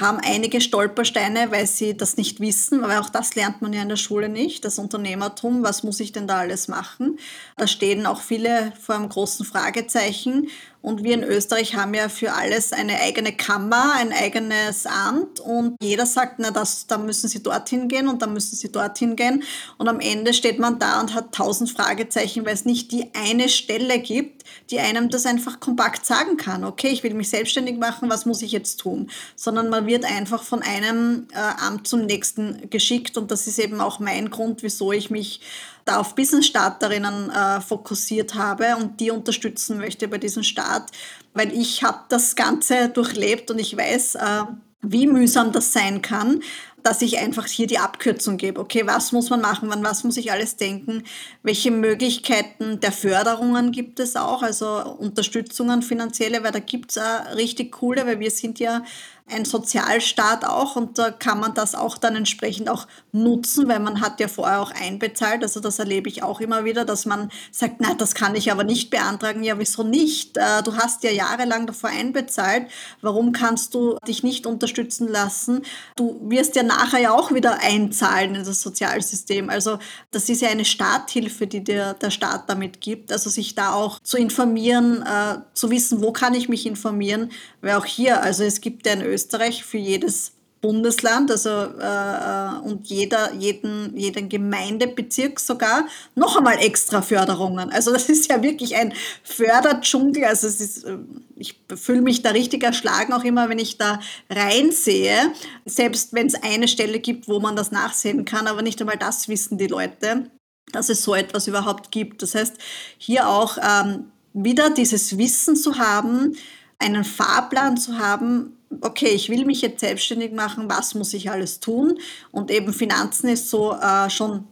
haben 0.00 0.18
einige 0.24 0.60
Stolpersteine, 0.60 1.50
weil 1.50 1.66
sie 1.66 1.96
das 1.96 2.16
nicht 2.16 2.40
wissen, 2.40 2.82
aber 2.82 3.00
auch 3.00 3.10
das 3.10 3.34
lernt 3.34 3.62
man 3.62 3.72
ja 3.72 3.82
in 3.82 3.88
der 3.88 3.96
Schule 3.96 4.28
nicht, 4.28 4.64
das 4.64 4.78
Unternehmertum, 4.78 5.62
was 5.62 5.82
muss 5.82 6.00
ich 6.00 6.12
denn 6.12 6.26
da 6.26 6.38
alles 6.38 6.68
machen? 6.68 7.18
Da 7.56 7.66
stehen 7.66 8.06
auch 8.06 8.20
viele 8.20 8.72
vor 8.80 8.96
einem 8.96 9.08
großen 9.08 9.46
Fragezeichen 9.46 10.48
und 10.84 11.02
wir 11.02 11.14
in 11.14 11.24
Österreich 11.24 11.76
haben 11.76 11.94
ja 11.94 12.10
für 12.10 12.34
alles 12.34 12.74
eine 12.74 13.00
eigene 13.00 13.32
Kammer, 13.32 13.94
ein 13.94 14.12
eigenes 14.12 14.84
Amt 14.84 15.40
und 15.40 15.76
jeder 15.82 16.04
sagt, 16.04 16.34
na, 16.40 16.50
das, 16.50 16.86
da 16.86 16.98
müssen 16.98 17.26
Sie 17.26 17.42
dorthin 17.42 17.88
gehen 17.88 18.06
und 18.06 18.20
da 18.20 18.26
müssen 18.26 18.54
Sie 18.54 18.70
dorthin 18.70 19.16
gehen. 19.16 19.44
Und 19.78 19.88
am 19.88 19.98
Ende 19.98 20.34
steht 20.34 20.58
man 20.58 20.78
da 20.78 21.00
und 21.00 21.14
hat 21.14 21.32
tausend 21.32 21.70
Fragezeichen, 21.70 22.44
weil 22.44 22.52
es 22.52 22.66
nicht 22.66 22.92
die 22.92 23.10
eine 23.14 23.48
Stelle 23.48 23.98
gibt, 23.98 24.44
die 24.70 24.78
einem 24.78 25.08
das 25.08 25.24
einfach 25.24 25.58
kompakt 25.58 26.04
sagen 26.04 26.36
kann. 26.36 26.64
Okay, 26.64 26.88
ich 26.88 27.02
will 27.02 27.14
mich 27.14 27.30
selbstständig 27.30 27.78
machen, 27.78 28.10
was 28.10 28.26
muss 28.26 28.42
ich 28.42 28.52
jetzt 28.52 28.76
tun? 28.76 29.10
Sondern 29.36 29.70
man 29.70 29.86
wird 29.86 30.04
einfach 30.04 30.42
von 30.42 30.60
einem 30.60 31.28
äh, 31.32 31.64
Amt 31.64 31.88
zum 31.88 32.04
nächsten 32.04 32.68
geschickt 32.68 33.16
und 33.16 33.30
das 33.30 33.46
ist 33.46 33.58
eben 33.58 33.80
auch 33.80 34.00
mein 34.00 34.28
Grund, 34.28 34.62
wieso 34.62 34.92
ich 34.92 35.08
mich 35.08 35.40
da 35.84 35.98
auf 35.98 36.14
Business-Starterinnen 36.14 37.30
äh, 37.30 37.60
fokussiert 37.60 38.34
habe 38.34 38.76
und 38.76 39.00
die 39.00 39.10
unterstützen 39.10 39.78
möchte 39.78 40.08
bei 40.08 40.18
diesem 40.18 40.42
Start, 40.42 40.90
weil 41.34 41.52
ich 41.52 41.82
habe 41.82 42.00
das 42.08 42.36
Ganze 42.36 42.88
durchlebt 42.88 43.50
und 43.50 43.58
ich 43.58 43.76
weiß, 43.76 44.14
äh, 44.16 44.44
wie 44.82 45.06
mühsam 45.06 45.52
das 45.52 45.72
sein 45.72 46.02
kann, 46.02 46.42
dass 46.84 47.02
ich 47.02 47.18
einfach 47.18 47.46
hier 47.46 47.66
die 47.66 47.78
Abkürzung 47.78 48.36
gebe. 48.36 48.60
Okay, 48.60 48.86
was 48.86 49.10
muss 49.10 49.30
man 49.30 49.40
machen? 49.40 49.72
An 49.72 49.82
was 49.82 50.04
muss 50.04 50.18
ich 50.18 50.30
alles 50.30 50.56
denken? 50.56 51.02
Welche 51.42 51.70
Möglichkeiten 51.70 52.78
der 52.78 52.92
Förderungen 52.92 53.72
gibt 53.72 53.98
es 53.98 54.14
auch? 54.16 54.42
Also 54.42 54.66
Unterstützungen 54.98 55.82
finanzielle, 55.82 56.44
weil 56.44 56.52
da 56.52 56.58
gibt 56.60 56.96
es 56.96 57.02
richtig 57.34 57.72
coole, 57.72 58.06
weil 58.06 58.20
wir 58.20 58.30
sind 58.30 58.60
ja 58.60 58.82
ein 59.26 59.46
Sozialstaat 59.46 60.44
auch 60.44 60.76
und 60.76 60.98
da 60.98 61.10
kann 61.10 61.40
man 61.40 61.54
das 61.54 61.74
auch 61.74 61.96
dann 61.96 62.14
entsprechend 62.14 62.68
auch 62.68 62.86
nutzen, 63.10 63.66
weil 63.68 63.80
man 63.80 64.02
hat 64.02 64.20
ja 64.20 64.28
vorher 64.28 64.60
auch 64.60 64.70
einbezahlt. 64.70 65.42
Also 65.42 65.60
das 65.60 65.78
erlebe 65.78 66.10
ich 66.10 66.22
auch 66.22 66.40
immer 66.40 66.66
wieder, 66.66 66.84
dass 66.84 67.06
man 67.06 67.30
sagt, 67.50 67.76
na, 67.78 67.94
das 67.94 68.14
kann 68.14 68.34
ich 68.34 68.52
aber 68.52 68.64
nicht 68.64 68.90
beantragen. 68.90 69.42
Ja, 69.42 69.58
wieso 69.58 69.82
nicht? 69.82 70.36
Äh, 70.36 70.62
du 70.62 70.76
hast 70.76 71.04
ja 71.04 71.10
jahrelang 71.10 71.66
davor 71.66 71.88
einbezahlt. 71.88 72.66
Warum 73.00 73.32
kannst 73.32 73.74
du 73.74 73.96
dich 74.06 74.22
nicht 74.22 74.46
unterstützen 74.46 75.08
lassen? 75.08 75.62
Du 75.96 76.20
wirst 76.24 76.54
ja 76.54 76.62
nachher 76.76 77.00
ja 77.00 77.12
auch 77.12 77.32
wieder 77.32 77.60
einzahlen 77.60 78.34
in 78.34 78.44
das 78.44 78.62
Sozialsystem. 78.62 79.50
Also 79.50 79.78
das 80.10 80.28
ist 80.28 80.42
ja 80.42 80.48
eine 80.48 80.64
Starthilfe, 80.64 81.46
die 81.46 81.64
dir 81.64 81.94
der 81.94 82.10
Staat 82.10 82.48
damit 82.48 82.80
gibt. 82.80 83.12
Also 83.12 83.30
sich 83.30 83.54
da 83.54 83.72
auch 83.72 84.00
zu 84.00 84.16
informieren, 84.16 85.02
äh, 85.02 85.38
zu 85.54 85.70
wissen, 85.70 86.02
wo 86.02 86.12
kann 86.12 86.34
ich 86.34 86.48
mich 86.48 86.66
informieren, 86.66 87.30
weil 87.60 87.74
auch 87.74 87.86
hier, 87.86 88.22
also 88.22 88.44
es 88.44 88.60
gibt 88.60 88.86
ja 88.86 88.92
in 88.92 89.02
Österreich 89.02 89.64
für 89.64 89.78
jedes 89.78 90.33
Bundesland, 90.64 91.30
also 91.30 91.50
äh, 91.50 92.66
und 92.66 92.86
jeder, 92.86 93.34
jeden, 93.34 93.94
jeden 93.94 94.30
Gemeindebezirk 94.30 95.38
sogar 95.38 95.86
noch 96.14 96.38
einmal 96.38 96.56
extra 96.58 97.02
Förderungen. 97.02 97.70
Also 97.70 97.92
das 97.92 98.08
ist 98.08 98.30
ja 98.30 98.42
wirklich 98.42 98.74
ein 98.74 98.94
Förderdschungel. 99.24 100.24
Also 100.24 100.46
es 100.46 100.62
ist, 100.62 100.84
äh, 100.84 100.96
ich 101.36 101.60
fühle 101.76 102.00
mich 102.00 102.22
da 102.22 102.30
richtig 102.30 102.62
erschlagen, 102.62 103.12
auch 103.12 103.24
immer, 103.24 103.50
wenn 103.50 103.58
ich 103.58 103.76
da 103.76 104.00
reinsehe. 104.30 105.32
Selbst 105.66 106.14
wenn 106.14 106.28
es 106.28 106.42
eine 106.42 106.66
Stelle 106.66 106.98
gibt, 106.98 107.28
wo 107.28 107.40
man 107.40 107.56
das 107.56 107.70
nachsehen 107.70 108.24
kann, 108.24 108.46
aber 108.46 108.62
nicht 108.62 108.80
einmal 108.80 108.96
das 108.96 109.28
wissen 109.28 109.58
die 109.58 109.66
Leute, 109.66 110.30
dass 110.72 110.88
es 110.88 111.02
so 111.02 111.14
etwas 111.14 111.46
überhaupt 111.46 111.90
gibt. 111.90 112.22
Das 112.22 112.34
heißt, 112.34 112.54
hier 112.96 113.28
auch 113.28 113.58
ähm, 113.58 114.06
wieder 114.32 114.70
dieses 114.70 115.18
Wissen 115.18 115.56
zu 115.56 115.76
haben, 115.76 116.34
einen 116.78 117.04
Fahrplan 117.04 117.76
zu 117.76 117.98
haben, 117.98 118.56
okay, 118.80 119.08
ich 119.08 119.28
will 119.28 119.44
mich 119.44 119.62
jetzt 119.62 119.80
selbstständig 119.80 120.32
machen, 120.32 120.68
was 120.68 120.94
muss 120.94 121.14
ich 121.14 121.30
alles 121.30 121.60
tun? 121.60 121.98
Und 122.30 122.50
eben 122.50 122.72
Finanzen 122.72 123.28
ist 123.28 123.50
so 123.50 123.72
äh, 123.72 124.10
schon 124.10 124.44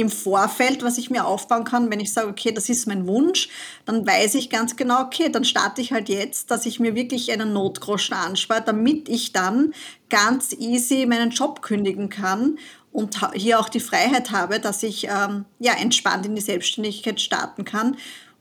im 0.00 0.10
Vorfeld, 0.10 0.82
was 0.82 0.98
ich 0.98 1.10
mir 1.10 1.26
aufbauen 1.26 1.64
kann, 1.64 1.90
wenn 1.90 2.00
ich 2.00 2.12
sage, 2.12 2.28
okay, 2.28 2.52
das 2.52 2.68
ist 2.68 2.86
mein 2.86 3.06
Wunsch, 3.06 3.48
dann 3.84 4.06
weiß 4.06 4.34
ich 4.34 4.50
ganz 4.50 4.76
genau, 4.76 5.02
okay, 5.02 5.30
dann 5.30 5.44
starte 5.44 5.80
ich 5.80 5.92
halt 5.92 6.08
jetzt, 6.08 6.50
dass 6.50 6.66
ich 6.66 6.80
mir 6.80 6.94
wirklich 6.94 7.30
einen 7.30 7.52
Notgroschen 7.52 8.16
anspare, 8.16 8.62
damit 8.64 9.08
ich 9.08 9.32
dann 9.32 9.74
ganz 10.08 10.52
easy 10.58 11.06
meinen 11.06 11.30
Job 11.30 11.62
kündigen 11.62 12.08
kann 12.08 12.58
und 12.92 13.18
hier 13.34 13.60
auch 13.60 13.68
die 13.68 13.80
Freiheit 13.80 14.30
habe, 14.30 14.58
dass 14.58 14.82
ich 14.82 15.04
ähm, 15.04 15.44
ja 15.58 15.74
entspannt 15.74 16.26
in 16.26 16.34
die 16.34 16.40
Selbstständigkeit 16.40 17.20
starten 17.20 17.64
kann 17.64 17.96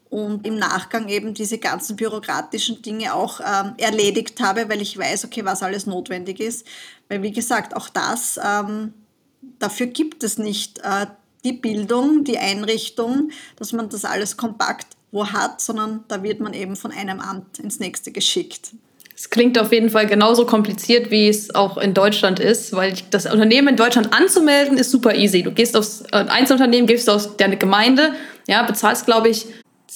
und 0.09 0.45
im 0.45 0.57
Nachgang 0.57 1.07
eben 1.07 1.33
diese 1.33 1.59
ganzen 1.59 1.95
bürokratischen 1.95 2.81
Dinge 2.81 3.13
auch 3.13 3.39
ähm, 3.41 3.73
erledigt 3.77 4.41
habe, 4.41 4.67
weil 4.69 4.81
ich 4.81 4.97
weiß, 4.97 5.25
okay, 5.25 5.45
was 5.45 5.61
alles 5.61 5.85
notwendig 5.85 6.39
ist. 6.39 6.65
Weil 7.07 7.21
wie 7.21 7.31
gesagt, 7.31 7.75
auch 7.75 7.89
das, 7.89 8.39
ähm, 8.43 8.93
dafür 9.59 9.87
gibt 9.87 10.23
es 10.23 10.37
nicht 10.37 10.79
äh, 10.79 11.05
die 11.43 11.53
Bildung, 11.53 12.23
die 12.23 12.37
Einrichtung, 12.37 13.31
dass 13.55 13.71
man 13.71 13.89
das 13.89 14.03
alles 14.03 14.35
kompakt 14.35 14.87
wo 15.11 15.27
hat, 15.27 15.59
sondern 15.61 16.03
da 16.07 16.21
wird 16.21 16.39
man 16.39 16.53
eben 16.53 16.75
von 16.75 16.91
einem 16.91 17.19
Amt 17.19 17.59
ins 17.59 17.79
nächste 17.79 18.11
geschickt. 18.11 18.71
Es 19.15 19.29
klingt 19.29 19.59
auf 19.59 19.73
jeden 19.73 19.89
Fall 19.89 20.07
genauso 20.07 20.45
kompliziert, 20.45 21.11
wie 21.11 21.27
es 21.27 21.53
auch 21.53 21.77
in 21.77 21.93
Deutschland 21.93 22.39
ist, 22.39 22.73
weil 22.73 22.93
das 23.11 23.25
Unternehmen 23.25 23.69
in 23.69 23.75
Deutschland 23.75 24.13
anzumelden 24.13 24.77
ist 24.77 24.91
super 24.91 25.15
easy. 25.15 25.43
Du 25.43 25.51
gehst 25.51 25.75
aufs 25.75 26.03
äh, 26.11 26.17
Einzelunternehmen, 26.17 26.87
gehst 26.87 27.09
aus 27.09 27.35
deine 27.35 27.57
Gemeinde, 27.57 28.13
ja, 28.47 28.63
bezahlst, 28.63 29.05
glaube 29.05 29.29
ich, 29.29 29.47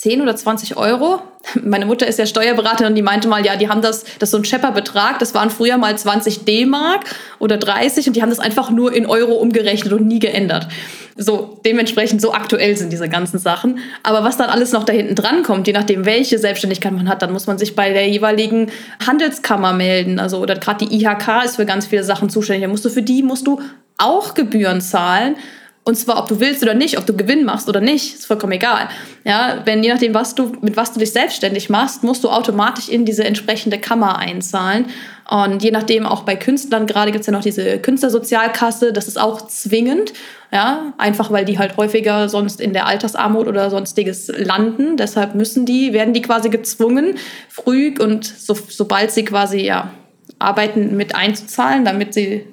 10 0.03 0.21
oder 0.21 0.35
20 0.35 0.75
Euro. 0.75 1.21
Meine 1.63 1.85
Mutter 1.85 2.05
ist 2.05 2.19
ja 2.19 2.25
Steuerberaterin 2.25 2.91
und 2.91 2.95
die 2.95 3.01
meinte 3.01 3.29
mal, 3.29 3.45
ja, 3.45 3.55
die 3.55 3.69
haben 3.69 3.81
das, 3.81 4.03
das 4.19 4.27
ist 4.27 4.31
so 4.31 4.37
ein 4.37 4.43
Schepperbetrag, 4.43 5.17
das 5.19 5.33
waren 5.33 5.49
früher 5.49 5.77
mal 5.77 5.97
20 5.97 6.43
D-Mark 6.43 7.05
oder 7.39 7.55
30 7.55 8.07
und 8.07 8.15
die 8.17 8.21
haben 8.21 8.29
das 8.29 8.39
einfach 8.39 8.69
nur 8.69 8.93
in 8.93 9.05
Euro 9.05 9.35
umgerechnet 9.35 9.93
und 9.93 10.05
nie 10.05 10.19
geändert. 10.19 10.67
So, 11.15 11.57
dementsprechend 11.63 12.19
so 12.19 12.33
aktuell 12.33 12.75
sind 12.75 12.91
diese 12.91 13.07
ganzen 13.07 13.39
Sachen. 13.39 13.79
Aber 14.01 14.25
was 14.25 14.35
dann 14.35 14.49
alles 14.49 14.73
noch 14.73 14.83
da 14.83 14.91
hinten 14.91 15.15
dran 15.15 15.43
kommt, 15.43 15.67
je 15.67 15.73
nachdem, 15.73 16.03
welche 16.03 16.37
Selbstständigkeit 16.37 16.91
man 16.91 17.07
hat, 17.07 17.21
dann 17.21 17.31
muss 17.31 17.47
man 17.47 17.57
sich 17.57 17.73
bei 17.73 17.93
der 17.93 18.09
jeweiligen 18.09 18.71
Handelskammer 19.05 19.71
melden. 19.71 20.19
Also, 20.19 20.39
oder 20.39 20.55
gerade 20.55 20.85
die 20.85 21.01
IHK 21.01 21.45
ist 21.45 21.55
für 21.55 21.65
ganz 21.65 21.85
viele 21.85 22.03
Sachen 22.03 22.29
zuständig. 22.29 22.63
Da 22.63 22.67
musst 22.67 22.83
du 22.83 22.89
für 22.89 23.03
die 23.03 23.23
musst 23.23 23.47
du 23.47 23.61
auch 23.97 24.33
Gebühren 24.33 24.81
zahlen. 24.81 25.37
Und 25.85 25.95
zwar, 25.95 26.17
ob 26.17 26.29
du 26.29 26.39
willst 26.39 26.63
oder 26.63 26.73
nicht, 26.73 26.97
ob 26.97 27.05
du 27.05 27.13
Gewinn 27.13 27.43
machst 27.43 27.67
oder 27.67 27.81
nicht, 27.81 28.15
ist 28.15 28.25
vollkommen 28.25 28.53
egal. 28.53 28.87
Ja, 29.25 29.61
wenn 29.65 29.83
je 29.83 29.91
nachdem, 29.91 30.13
was 30.13 30.33
du, 30.33 30.53
mit 30.61 30.77
was 30.77 30.93
du 30.93 30.99
dich 30.99 31.11
selbstständig 31.11 31.69
machst, 31.69 32.03
musst 32.03 32.23
du 32.23 32.29
automatisch 32.29 32.87
in 32.87 33.03
diese 33.03 33.25
entsprechende 33.25 33.77
Kammer 33.77 34.17
einzahlen. 34.17 34.85
Und 35.29 35.61
je 35.61 35.71
nachdem, 35.71 36.05
auch 36.05 36.23
bei 36.23 36.37
Künstlern, 36.37 36.87
gerade 36.87 37.11
gibt 37.11 37.21
es 37.21 37.27
ja 37.27 37.33
noch 37.33 37.41
diese 37.41 37.79
Künstlersozialkasse, 37.79 38.93
das 38.93 39.09
ist 39.09 39.19
auch 39.19 39.47
zwingend. 39.47 40.13
Ja, 40.53 40.93
einfach 40.97 41.31
weil 41.31 41.43
die 41.43 41.57
halt 41.57 41.75
häufiger 41.75 42.29
sonst 42.29 42.61
in 42.61 42.71
der 42.71 42.85
Altersarmut 42.85 43.47
oder 43.47 43.69
sonstiges 43.69 44.31
landen. 44.33 44.95
Deshalb 44.95 45.35
müssen 45.35 45.65
die, 45.65 45.91
werden 45.91 46.13
die 46.13 46.21
quasi 46.21 46.49
gezwungen, 46.49 47.15
früh 47.49 47.93
und 47.99 48.23
so, 48.25 48.55
sobald 48.69 49.11
sie 49.11 49.25
quasi, 49.25 49.59
ja, 49.59 49.91
arbeiten, 50.39 50.95
mit 50.95 51.15
einzuzahlen, 51.15 51.83
damit 51.83 52.13
sie 52.13 52.45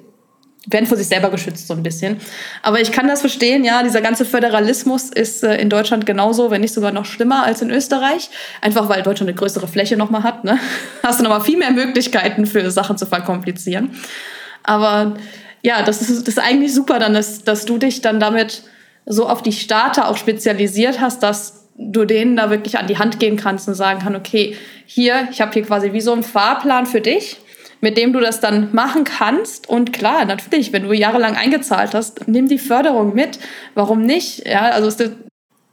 werden 0.67 0.85
vor 0.85 0.97
sich 0.97 1.07
selber 1.07 1.31
geschützt 1.31 1.67
so 1.67 1.73
ein 1.73 1.81
bisschen. 1.81 2.17
Aber 2.61 2.79
ich 2.79 2.91
kann 2.91 3.07
das 3.07 3.21
verstehen, 3.21 3.63
ja, 3.63 3.81
dieser 3.81 4.01
ganze 4.01 4.25
Föderalismus 4.25 5.09
ist 5.09 5.43
äh, 5.43 5.55
in 5.57 5.69
Deutschland 5.69 6.05
genauso, 6.05 6.51
wenn 6.51 6.61
nicht 6.61 6.73
sogar 6.73 6.91
noch 6.91 7.05
schlimmer 7.05 7.43
als 7.43 7.61
in 7.63 7.71
Österreich. 7.71 8.29
Einfach 8.61 8.87
weil 8.87 9.01
Deutschland 9.01 9.29
eine 9.29 9.37
größere 9.37 9.67
Fläche 9.67 9.97
nochmal 9.97 10.23
hat, 10.23 10.43
ne? 10.43 10.59
Hast 11.03 11.19
du 11.19 11.23
nochmal 11.23 11.41
viel 11.41 11.57
mehr 11.57 11.71
Möglichkeiten 11.71 12.45
für 12.45 12.69
Sachen 12.69 12.97
zu 12.97 13.07
verkomplizieren. 13.07 13.91
Aber 14.63 15.15
ja, 15.63 15.81
das 15.81 16.01
ist, 16.01 16.27
das 16.27 16.35
ist 16.35 16.39
eigentlich 16.39 16.73
super 16.73 16.99
dann, 16.99 17.13
dass, 17.13 17.43
dass 17.43 17.65
du 17.65 17.79
dich 17.79 18.01
dann 18.01 18.19
damit 18.19 18.63
so 19.07 19.27
auf 19.27 19.41
die 19.41 19.53
Starter 19.53 20.07
auch 20.07 20.17
spezialisiert 20.17 21.01
hast, 21.01 21.23
dass 21.23 21.69
du 21.75 22.05
denen 22.05 22.35
da 22.35 22.51
wirklich 22.51 22.77
an 22.77 22.85
die 22.85 22.99
Hand 22.99 23.19
gehen 23.19 23.35
kannst 23.35 23.67
und 23.67 23.73
sagen 23.73 23.99
kann, 23.99 24.15
okay, 24.15 24.55
hier, 24.85 25.27
ich 25.31 25.41
habe 25.41 25.51
hier 25.53 25.63
quasi 25.63 25.93
wie 25.93 26.01
so 26.01 26.13
einen 26.13 26.21
Fahrplan 26.21 26.85
für 26.85 27.01
dich 27.01 27.37
mit 27.81 27.97
dem 27.97 28.13
du 28.13 28.19
das 28.19 28.39
dann 28.39 28.73
machen 28.73 29.03
kannst. 29.03 29.67
Und 29.67 29.91
klar, 29.91 30.25
natürlich, 30.25 30.71
wenn 30.71 30.83
du 30.83 30.93
jahrelang 30.93 31.35
eingezahlt 31.35 31.93
hast, 31.93 32.27
nimm 32.27 32.47
die 32.47 32.59
Förderung 32.59 33.13
mit. 33.13 33.39
Warum 33.73 34.01
nicht? 34.03 34.47
Ja, 34.47 34.69
also 34.69 34.87
es, 34.87 35.11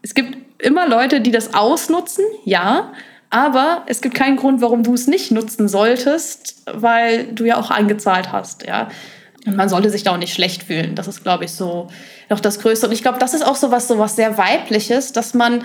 es 0.02 0.14
gibt 0.14 0.36
immer 0.60 0.88
Leute, 0.88 1.20
die 1.20 1.30
das 1.30 1.54
ausnutzen, 1.54 2.24
ja. 2.44 2.92
Aber 3.30 3.82
es 3.86 4.00
gibt 4.00 4.14
keinen 4.14 4.36
Grund, 4.36 4.62
warum 4.62 4.82
du 4.82 4.94
es 4.94 5.06
nicht 5.06 5.30
nutzen 5.30 5.68
solltest, 5.68 6.62
weil 6.72 7.26
du 7.26 7.44
ja 7.44 7.58
auch 7.58 7.70
eingezahlt 7.70 8.32
hast, 8.32 8.66
ja. 8.66 8.88
Und 9.46 9.56
man 9.56 9.68
sollte 9.68 9.90
sich 9.90 10.02
da 10.02 10.12
auch 10.12 10.18
nicht 10.18 10.34
schlecht 10.34 10.64
fühlen. 10.64 10.94
Das 10.94 11.08
ist, 11.08 11.22
glaube 11.22 11.44
ich, 11.44 11.52
so 11.52 11.88
noch 12.28 12.40
das 12.40 12.58
Größte. 12.60 12.86
Und 12.86 12.92
ich 12.92 13.02
glaube, 13.02 13.18
das 13.18 13.34
ist 13.34 13.46
auch 13.46 13.56
so 13.56 13.70
was, 13.70 13.88
so 13.88 13.98
was 13.98 14.16
sehr 14.16 14.36
Weibliches, 14.36 15.12
dass 15.12 15.32
man 15.32 15.64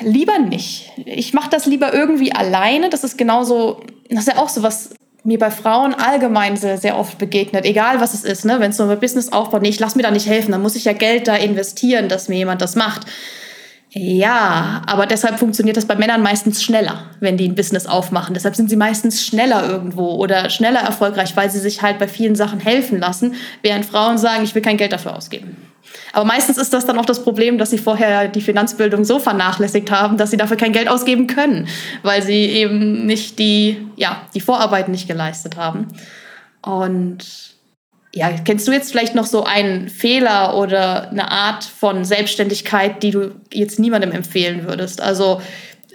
lieber 0.00 0.38
nicht. 0.38 0.92
Ich 1.04 1.34
mache 1.34 1.50
das 1.50 1.66
lieber 1.66 1.92
irgendwie 1.92 2.32
alleine. 2.32 2.88
Das 2.90 3.04
ist 3.04 3.18
genauso, 3.18 3.82
das 4.08 4.20
ist 4.20 4.34
ja 4.34 4.38
auch 4.38 4.48
so 4.48 4.62
was 4.62 4.94
mir 5.24 5.38
bei 5.38 5.50
Frauen 5.50 5.94
allgemein 5.94 6.56
sehr, 6.56 6.76
sehr 6.76 6.98
oft 6.98 7.18
begegnet, 7.18 7.64
egal 7.64 8.00
was 8.00 8.12
es 8.12 8.24
ist, 8.24 8.44
ne? 8.44 8.60
wenn 8.60 8.70
es 8.70 8.76
so 8.76 8.84
ein 8.84 9.00
Business 9.00 9.32
aufbaut, 9.32 9.62
nee, 9.62 9.70
ich 9.70 9.80
lass 9.80 9.96
mir 9.96 10.02
da 10.02 10.10
nicht 10.10 10.28
helfen, 10.28 10.52
dann 10.52 10.62
muss 10.62 10.76
ich 10.76 10.84
ja 10.84 10.92
Geld 10.92 11.26
da 11.26 11.34
investieren, 11.34 12.08
dass 12.08 12.28
mir 12.28 12.36
jemand 12.36 12.60
das 12.60 12.76
macht. 12.76 13.06
Ja, 13.96 14.82
aber 14.86 15.06
deshalb 15.06 15.38
funktioniert 15.38 15.76
das 15.76 15.86
bei 15.86 15.94
Männern 15.94 16.20
meistens 16.20 16.64
schneller, 16.64 17.04
wenn 17.20 17.36
die 17.36 17.48
ein 17.48 17.54
Business 17.54 17.86
aufmachen. 17.86 18.34
Deshalb 18.34 18.56
sind 18.56 18.68
sie 18.68 18.74
meistens 18.74 19.24
schneller 19.24 19.68
irgendwo 19.68 20.14
oder 20.14 20.50
schneller 20.50 20.80
erfolgreich, 20.80 21.36
weil 21.36 21.48
sie 21.48 21.60
sich 21.60 21.80
halt 21.80 22.00
bei 22.00 22.08
vielen 22.08 22.34
Sachen 22.34 22.58
helfen 22.58 22.98
lassen, 22.98 23.36
während 23.62 23.86
Frauen 23.86 24.18
sagen, 24.18 24.42
ich 24.42 24.52
will 24.52 24.62
kein 24.62 24.78
Geld 24.78 24.92
dafür 24.92 25.14
ausgeben. 25.16 25.56
Aber 26.12 26.24
meistens 26.24 26.58
ist 26.58 26.72
das 26.72 26.86
dann 26.86 26.98
auch 26.98 27.06
das 27.06 27.22
Problem, 27.22 27.56
dass 27.56 27.70
sie 27.70 27.78
vorher 27.78 28.26
die 28.26 28.40
Finanzbildung 28.40 29.04
so 29.04 29.20
vernachlässigt 29.20 29.92
haben, 29.92 30.16
dass 30.16 30.32
sie 30.32 30.36
dafür 30.36 30.56
kein 30.56 30.72
Geld 30.72 30.88
ausgeben 30.88 31.28
können, 31.28 31.68
weil 32.02 32.20
sie 32.20 32.46
eben 32.46 33.06
nicht 33.06 33.38
die, 33.38 33.86
ja, 33.94 34.22
die 34.34 34.40
Vorarbeit 34.40 34.88
nicht 34.88 35.06
geleistet 35.06 35.56
haben. 35.56 35.86
Und 36.62 37.53
ja, 38.14 38.30
kennst 38.44 38.68
du 38.68 38.72
jetzt 38.72 38.92
vielleicht 38.92 39.16
noch 39.16 39.26
so 39.26 39.42
einen 39.42 39.88
Fehler 39.88 40.56
oder 40.56 41.10
eine 41.10 41.32
Art 41.32 41.64
von 41.64 42.04
Selbstständigkeit, 42.04 43.02
die 43.02 43.10
du 43.10 43.34
jetzt 43.52 43.80
niemandem 43.80 44.12
empfehlen 44.12 44.64
würdest? 44.68 45.00
Also 45.00 45.42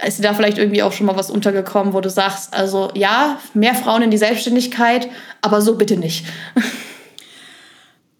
ist 0.06 0.20
dir 0.20 0.24
da 0.24 0.34
vielleicht 0.34 0.58
irgendwie 0.58 0.84
auch 0.84 0.92
schon 0.92 1.06
mal 1.06 1.16
was 1.16 1.32
untergekommen, 1.32 1.94
wo 1.94 2.02
du 2.02 2.10
sagst, 2.10 2.54
also 2.54 2.92
ja, 2.94 3.40
mehr 3.54 3.74
Frauen 3.74 4.02
in 4.02 4.12
die 4.12 4.18
Selbstständigkeit, 4.18 5.10
aber 5.42 5.62
so 5.62 5.76
bitte 5.76 5.96
nicht. 5.96 6.26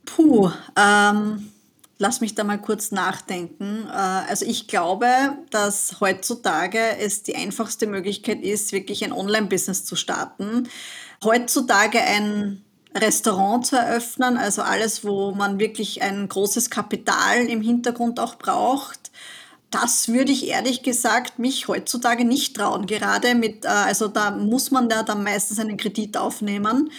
Puh, 0.06 0.50
ähm, 0.78 1.52
lass 1.98 2.22
mich 2.22 2.36
da 2.36 2.46
mal 2.46 2.58
kurz 2.58 2.92
nachdenken. 2.92 3.86
Äh, 3.90 4.30
also 4.30 4.46
ich 4.46 4.68
glaube, 4.68 5.08
dass 5.52 5.98
heutzutage 6.00 6.80
es 7.00 7.24
die 7.24 7.36
einfachste 7.36 7.86
Möglichkeit 7.86 8.42
ist, 8.42 8.72
wirklich 8.72 9.04
ein 9.04 9.12
Online-Business 9.12 9.84
zu 9.84 9.98
starten. 9.98 10.70
Heutzutage 11.22 12.00
ein 12.00 12.64
Restaurant 12.96 13.66
zu 13.66 13.76
eröffnen, 13.76 14.38
also 14.38 14.62
alles, 14.62 15.04
wo 15.04 15.32
man 15.32 15.60
wirklich 15.60 16.02
ein 16.02 16.28
großes 16.28 16.70
Kapital 16.70 17.46
im 17.46 17.62
Hintergrund 17.62 18.20
auch 18.20 18.36
braucht. 18.36 19.12
Das 19.70 20.08
würde 20.08 20.32
ich 20.32 20.48
ehrlich 20.48 20.82
gesagt 20.82 21.38
mich 21.38 21.68
heutzutage 21.68 22.26
nicht 22.26 22.56
trauen. 22.56 22.88
Gerade 22.88 23.36
mit, 23.36 23.66
äh, 23.66 23.68
also 23.68 24.08
da 24.08 24.32
muss 24.32 24.72
man 24.72 24.90
ja 24.90 25.04
dann 25.04 25.24
meistens 25.24 25.60
einen 25.60 25.78
Kredit 25.78 26.18
aufnehmen 26.18 26.90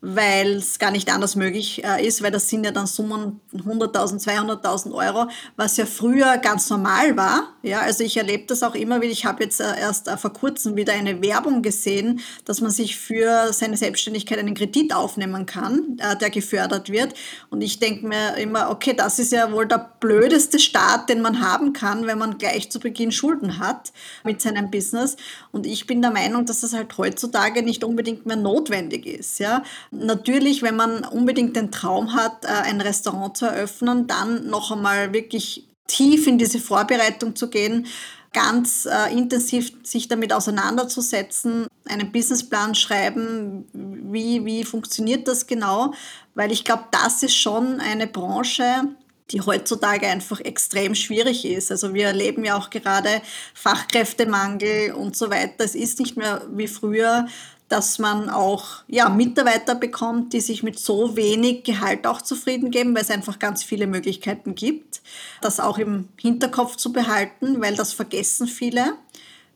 weil 0.00 0.56
es 0.56 0.78
gar 0.78 0.90
nicht 0.90 1.12
anders 1.12 1.36
möglich 1.36 1.82
äh, 1.84 2.06
ist, 2.06 2.22
weil 2.22 2.30
das 2.30 2.48
sind 2.48 2.64
ja 2.64 2.70
dann 2.70 2.86
Summen 2.86 3.40
100.000, 3.54 4.22
200.000 4.22 4.92
Euro, 4.92 5.28
was 5.56 5.76
ja 5.78 5.86
früher 5.86 6.36
ganz 6.38 6.68
normal 6.70 7.16
war. 7.16 7.54
Ja, 7.62 7.80
also 7.80 8.04
ich 8.04 8.16
erlebe 8.16 8.44
das 8.46 8.62
auch 8.62 8.74
immer 8.74 9.00
wieder. 9.00 9.12
Ich 9.12 9.24
habe 9.24 9.42
jetzt 9.42 9.60
äh, 9.60 9.78
erst 9.80 10.08
äh, 10.08 10.16
vor 10.16 10.32
kurzem 10.32 10.76
wieder 10.76 10.92
eine 10.92 11.22
Werbung 11.22 11.62
gesehen, 11.62 12.20
dass 12.44 12.60
man 12.60 12.70
sich 12.70 12.96
für 12.96 13.52
seine 13.52 13.76
Selbstständigkeit 13.76 14.38
einen 14.38 14.54
Kredit 14.54 14.94
aufnehmen 14.94 15.46
kann, 15.46 15.98
äh, 15.98 16.16
der 16.16 16.30
gefördert 16.30 16.90
wird. 16.90 17.14
Und 17.50 17.62
ich 17.62 17.80
denke 17.80 18.06
mir 18.06 18.36
immer, 18.36 18.70
okay, 18.70 18.94
das 18.94 19.18
ist 19.18 19.32
ja 19.32 19.50
wohl 19.50 19.66
der 19.66 19.90
blödeste 19.98 20.58
Start, 20.58 21.08
den 21.08 21.22
man 21.22 21.40
haben 21.40 21.72
kann, 21.72 22.06
wenn 22.06 22.18
man 22.18 22.38
gleich 22.38 22.70
zu 22.70 22.78
Beginn 22.78 23.12
Schulden 23.12 23.58
hat 23.58 23.92
mit 24.24 24.42
seinem 24.42 24.70
Business. 24.70 25.16
Und 25.52 25.66
ich 25.66 25.86
bin 25.86 26.02
der 26.02 26.10
Meinung, 26.10 26.44
dass 26.44 26.60
das 26.60 26.74
halt 26.74 26.96
heutzutage 26.98 27.62
nicht 27.62 27.82
unbedingt 27.82 28.26
mehr 28.26 28.36
notwendig 28.36 29.06
ist. 29.06 29.38
Ja, 29.38 29.62
Natürlich, 29.90 30.62
wenn 30.62 30.76
man 30.76 31.04
unbedingt 31.04 31.56
den 31.56 31.70
Traum 31.70 32.14
hat, 32.14 32.44
äh, 32.44 32.48
ein 32.48 32.80
Restaurant 32.80 33.36
zu 33.36 33.46
eröffnen, 33.46 34.06
dann 34.06 34.48
noch 34.48 34.70
einmal 34.70 35.12
wirklich 35.12 35.66
tief 35.86 36.26
in 36.26 36.38
diese 36.38 36.58
Vorbereitung 36.58 37.36
zu 37.36 37.48
gehen, 37.48 37.86
ganz 38.32 38.86
äh, 38.86 39.12
intensiv 39.16 39.72
sich 39.82 40.08
damit 40.08 40.32
auseinanderzusetzen, 40.32 41.66
einen 41.88 42.12
Businessplan 42.12 42.74
schreiben, 42.74 43.64
wie, 43.72 44.44
wie 44.44 44.64
funktioniert 44.64 45.26
das 45.26 45.46
genau, 45.46 45.94
weil 46.34 46.52
ich 46.52 46.64
glaube, 46.64 46.84
das 46.90 47.22
ist 47.22 47.36
schon 47.36 47.80
eine 47.80 48.06
Branche, 48.06 48.88
die 49.30 49.40
heutzutage 49.40 50.06
einfach 50.06 50.40
extrem 50.40 50.94
schwierig 50.94 51.44
ist. 51.44 51.70
Also 51.70 51.94
wir 51.94 52.08
erleben 52.08 52.44
ja 52.44 52.56
auch 52.56 52.70
gerade 52.70 53.22
Fachkräftemangel 53.54 54.92
und 54.92 55.16
so 55.16 55.30
weiter. 55.30 55.64
Es 55.64 55.74
ist 55.74 55.98
nicht 55.98 56.16
mehr 56.16 56.42
wie 56.52 56.68
früher, 56.68 57.26
dass 57.68 57.98
man 57.98 58.30
auch 58.30 58.84
ja, 58.86 59.08
Mitarbeiter 59.08 59.74
bekommt, 59.74 60.32
die 60.32 60.40
sich 60.40 60.62
mit 60.62 60.78
so 60.78 61.16
wenig 61.16 61.64
Gehalt 61.64 62.06
auch 62.06 62.22
zufrieden 62.22 62.70
geben, 62.70 62.94
weil 62.94 63.02
es 63.02 63.10
einfach 63.10 63.38
ganz 63.38 63.64
viele 63.64 63.86
Möglichkeiten 63.86 64.54
gibt. 64.54 65.02
Das 65.40 65.58
auch 65.58 65.78
im 65.78 66.08
Hinterkopf 66.16 66.76
zu 66.76 66.92
behalten, 66.92 67.60
weil 67.60 67.74
das 67.74 67.92
vergessen 67.92 68.46
viele, 68.46 68.94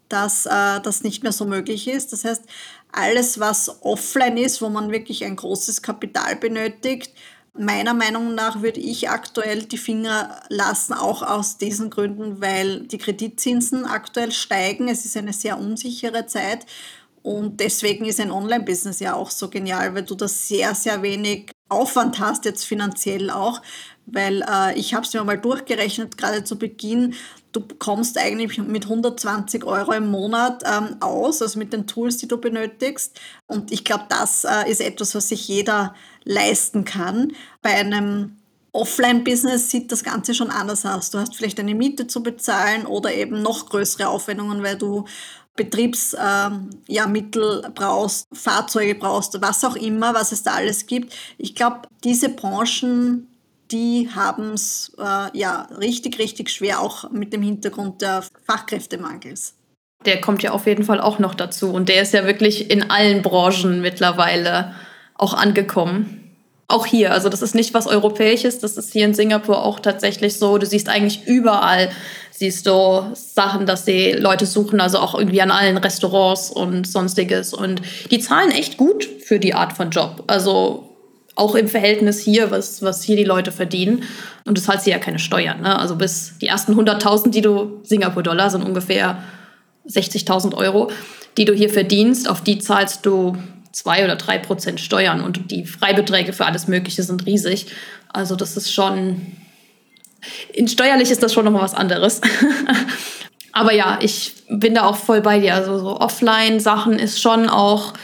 dass 0.09 0.47
äh, 0.47 0.81
das 0.81 1.05
nicht 1.05 1.23
mehr 1.23 1.33
so 1.33 1.45
möglich 1.45 1.87
ist. 1.87 2.13
Das 2.13 2.25
heißt, 2.25 2.43
alles, 2.91 3.39
was 3.39 3.83
offline 3.83 4.37
ist, 4.39 4.61
wo 4.61 4.69
man 4.69 4.91
wirklich 4.91 5.25
ein 5.25 5.37
großes 5.37 5.83
Kapital 5.83 6.35
benötigt, 6.35 7.13
Meiner 7.53 7.95
Meinung 7.95 8.37
nach 8.37 8.63
würde 8.63 8.79
ich 8.79 9.11
aktuell 9.11 9.65
die 9.65 9.77
Finger 9.77 10.41
lassen, 10.49 10.93
auch 10.93 11.23
aus 11.23 11.59
diesen 11.59 11.91
Gründen, 11.91 12.41
weil 12.41 12.87
die 12.87 12.99
Kreditzinsen 12.99 13.87
aktuell 13.87 14.31
steigen. 14.31 14.87
Es 14.87 15.05
ist 15.05 15.17
eine 15.17 15.33
sehr 15.33 15.59
unsichere 15.59 16.27
Zeit 16.27 16.65
und 17.23 17.61
deswegen 17.61 18.07
ist 18.07 18.21
ein 18.21 18.31
Online-Business 18.31 19.01
ja 19.01 19.15
auch 19.15 19.31
so 19.31 19.49
genial, 19.49 19.95
weil 19.95 20.05
du 20.05 20.15
da 20.15 20.27
sehr, 20.27 20.75
sehr 20.75 21.03
wenig 21.03 21.53
Aufwand 21.69 22.19
hast, 22.19 22.45
jetzt 22.47 22.65
finanziell 22.65 23.31
auch. 23.31 23.61
Weil 24.07 24.43
äh, 24.43 24.79
ich 24.79 24.95
habe 24.95 25.05
es 25.07 25.13
mir 25.13 25.23
mal 25.23 25.39
durchgerechnet, 25.39 26.17
gerade 26.17 26.45
zu 26.45 26.59
Beginn, 26.59 27.15
du 27.53 27.61
kommst 27.79 28.19
eigentlich 28.19 28.59
mit 28.59 28.85
120 28.85 29.65
Euro 29.65 29.93
im 29.93 30.11
Monat 30.11 30.63
ähm, 30.65 30.97
aus, 31.01 31.43
also 31.43 31.59
mit 31.59 31.73
den 31.73 31.87
Tools, 31.87 32.17
die 32.17 32.27
du 32.27 32.39
benötigst. 32.39 33.21
Und 33.47 33.71
ich 33.71 33.85
glaube, 33.85 34.07
das 34.09 34.45
äh, 34.45 34.71
ist 34.71 34.81
etwas, 34.81 35.15
was 35.15 35.29
sich 35.29 35.47
jeder 35.47 35.95
leisten 36.25 36.85
kann. 36.85 37.33
Bei 37.61 37.75
einem 37.75 38.37
Offline-Business 38.73 39.71
sieht 39.71 39.93
das 39.93 40.05
Ganze 40.05 40.35
schon 40.35 40.51
anders 40.51 40.87
aus. 40.87 41.11
Du 41.11 41.19
hast 41.19 41.37
vielleicht 41.37 41.61
eine 41.61 41.75
Miete 41.75 42.07
zu 42.07 42.23
bezahlen 42.23 42.87
oder 42.87 43.13
eben 43.13 43.43
noch 43.43 43.69
größere 43.69 44.09
Aufwendungen, 44.09 44.63
weil 44.63 44.77
du 44.77 45.07
Betriebsmittel 45.57 46.23
ähm, 46.53 46.71
ja, 46.87 47.71
brauchst, 47.75 48.27
Fahrzeuge 48.33 48.95
brauchst, 48.95 49.41
was 49.41 49.65
auch 49.65 49.77
immer, 49.77 50.15
was 50.15 50.33
es 50.33 50.43
da 50.43 50.55
alles 50.55 50.87
gibt. 50.87 51.15
Ich 51.39 51.55
glaube, 51.55 51.83
diese 52.05 52.31
Branchen, 52.31 53.27
die 53.71 54.09
haben 54.15 54.55
es 54.55 54.93
äh, 54.99 55.37
ja 55.37 55.69
richtig, 55.79 56.19
richtig 56.19 56.51
schwer, 56.51 56.81
auch 56.81 57.11
mit 57.11 57.33
dem 57.33 57.43
Hintergrund 57.43 58.03
der 58.03 58.25
Fachkräftemangels. 58.47 59.55
Der 60.07 60.21
kommt 60.21 60.43
ja 60.43 60.53
auf 60.53 60.67
jeden 60.67 60.85
Fall 60.85 61.01
auch 61.01 61.19
noch 61.19 61.35
dazu 61.35 61.73
und 61.73 61.89
der 61.89 62.03
ist 62.03 62.15
ja 62.15 62.25
wirklich 62.25 62.71
in 62.71 62.91
allen 62.91 63.21
Branchen 63.21 63.83
mittlerweile 63.83 64.75
auch 65.15 65.35
angekommen. 65.35 66.20
Auch 66.71 66.87
hier, 66.87 67.13
also 67.13 67.29
das 67.29 67.43
ist 67.43 67.55
nicht 67.55 67.75
was 67.75 67.87
Europäisches, 67.87 68.61
das 68.61 68.77
ist 68.77 68.93
hier 68.93 69.05
in 69.05 69.15
Singapur 69.15 69.65
auch 69.65 69.81
tatsächlich 69.81 70.39
so. 70.39 70.57
Du 70.59 70.67
siehst 70.67 70.89
eigentlich 70.89 71.27
überall 71.27 71.91
siehst 72.41 72.67
du 72.67 73.11
Sachen, 73.13 73.67
dass 73.67 73.85
die 73.85 74.13
Leute 74.13 74.47
suchen, 74.47 74.81
also 74.81 74.99
auch 74.99 75.15
irgendwie 75.15 75.43
an 75.43 75.51
allen 75.51 75.77
Restaurants 75.77 76.51
und 76.51 76.87
sonstiges. 76.87 77.53
Und 77.53 77.83
die 78.11 78.19
zahlen 78.19 78.51
echt 78.51 78.79
gut 78.79 79.05
für 79.05 79.39
die 79.39 79.53
Art 79.53 79.75
von 79.75 79.91
Job. 79.91 80.25
Also 80.27 80.89
auch 81.37 81.55
im 81.55 81.69
Verhältnis 81.69 82.19
hier, 82.19 82.51
was, 82.51 82.81
was 82.81 83.03
hier 83.03 83.17
die 83.17 83.25
Leute 83.25 83.53
verdienen. 83.53 84.05
Und 84.47 84.57
das 84.57 84.65
zahlt 84.65 84.81
sie 84.81 84.91
ja 84.91 84.99
keine 84.99 85.19
Steuern. 85.19 85.61
Ne? 85.61 85.79
Also 85.79 85.97
bis 85.97 86.33
die 86.41 86.47
ersten 86.47 86.73
100.000, 86.73 87.29
die 87.29 87.43
du, 87.43 87.81
Singapur-Dollar 87.83 88.49
sind 88.49 88.65
ungefähr 88.65 89.23
60.000 89.87 90.55
Euro, 90.55 90.91
die 91.37 91.45
du 91.45 91.53
hier 91.53 91.69
verdienst, 91.69 92.27
auf 92.27 92.41
die 92.41 92.59
zahlst 92.59 93.05
du 93.05 93.37
zwei 93.73 94.05
oder 94.05 94.17
drei 94.17 94.39
Prozent 94.39 94.81
Steuern. 94.81 95.21
Und 95.21 95.51
die 95.51 95.65
Freibeträge 95.65 96.33
für 96.33 96.47
alles 96.47 96.69
Mögliche 96.69 97.03
sind 97.03 97.27
riesig. 97.27 97.67
Also 98.13 98.37
das 98.37 98.57
ist 98.57 98.73
schon 98.73 99.37
in 100.53 100.69
steuerlich 100.69 101.11
ist 101.11 101.23
das 101.23 101.33
schon 101.33 101.45
nochmal 101.45 101.63
was 101.63 101.75
anderes. 101.75 102.21
Aber 103.53 103.73
ja, 103.73 103.99
ich 104.01 104.35
bin 104.49 104.75
da 104.75 104.85
auch 104.85 104.97
voll 104.97 105.21
bei 105.21 105.39
dir. 105.41 105.55
Also 105.55 105.79
so 105.79 105.99
Offline-Sachen 105.99 106.99
ist 106.99 107.21
schon 107.21 107.49
auch 107.49 107.95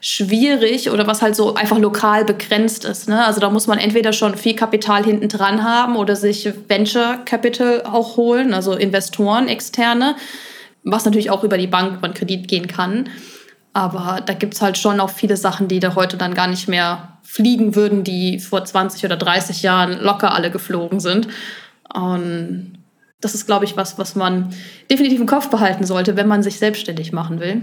schwierig 0.00 0.90
oder 0.90 1.06
was 1.06 1.22
halt 1.22 1.34
so 1.34 1.54
einfach 1.54 1.78
lokal 1.78 2.24
begrenzt 2.24 2.84
ist. 2.84 3.08
Ne? 3.08 3.24
Also 3.24 3.40
da 3.40 3.50
muss 3.50 3.66
man 3.66 3.78
entweder 3.78 4.12
schon 4.12 4.36
viel 4.36 4.54
Kapital 4.54 5.04
hinten 5.04 5.28
dran 5.28 5.64
haben 5.64 5.96
oder 5.96 6.14
sich 6.14 6.48
Venture 6.68 7.18
Capital 7.24 7.82
auch 7.82 8.16
holen, 8.16 8.54
also 8.54 8.74
Investoren, 8.74 9.48
externe, 9.48 10.14
was 10.84 11.04
natürlich 11.04 11.30
auch 11.30 11.42
über 11.42 11.58
die 11.58 11.66
Bank, 11.66 11.98
über 11.98 12.08
den 12.08 12.14
Kredit 12.14 12.46
gehen 12.46 12.68
kann. 12.68 13.08
Aber 13.78 14.20
da 14.26 14.34
gibt 14.34 14.54
es 14.54 14.60
halt 14.60 14.76
schon 14.76 14.98
auch 14.98 15.10
viele 15.10 15.36
Sachen, 15.36 15.68
die 15.68 15.78
da 15.78 15.94
heute 15.94 16.16
dann 16.16 16.34
gar 16.34 16.48
nicht 16.48 16.66
mehr 16.66 17.16
fliegen 17.22 17.76
würden, 17.76 18.02
die 18.02 18.40
vor 18.40 18.64
20 18.64 19.04
oder 19.04 19.16
30 19.16 19.62
Jahren 19.62 20.00
locker 20.00 20.34
alle 20.34 20.50
geflogen 20.50 20.98
sind. 20.98 21.28
Und 21.94 22.76
das 23.20 23.36
ist, 23.36 23.46
glaube 23.46 23.66
ich, 23.66 23.76
was, 23.76 23.96
was 23.96 24.16
man 24.16 24.52
definitiv 24.90 25.20
im 25.20 25.28
Kopf 25.28 25.48
behalten 25.48 25.86
sollte, 25.86 26.16
wenn 26.16 26.26
man 26.26 26.42
sich 26.42 26.58
selbstständig 26.58 27.12
machen 27.12 27.38
will. 27.38 27.62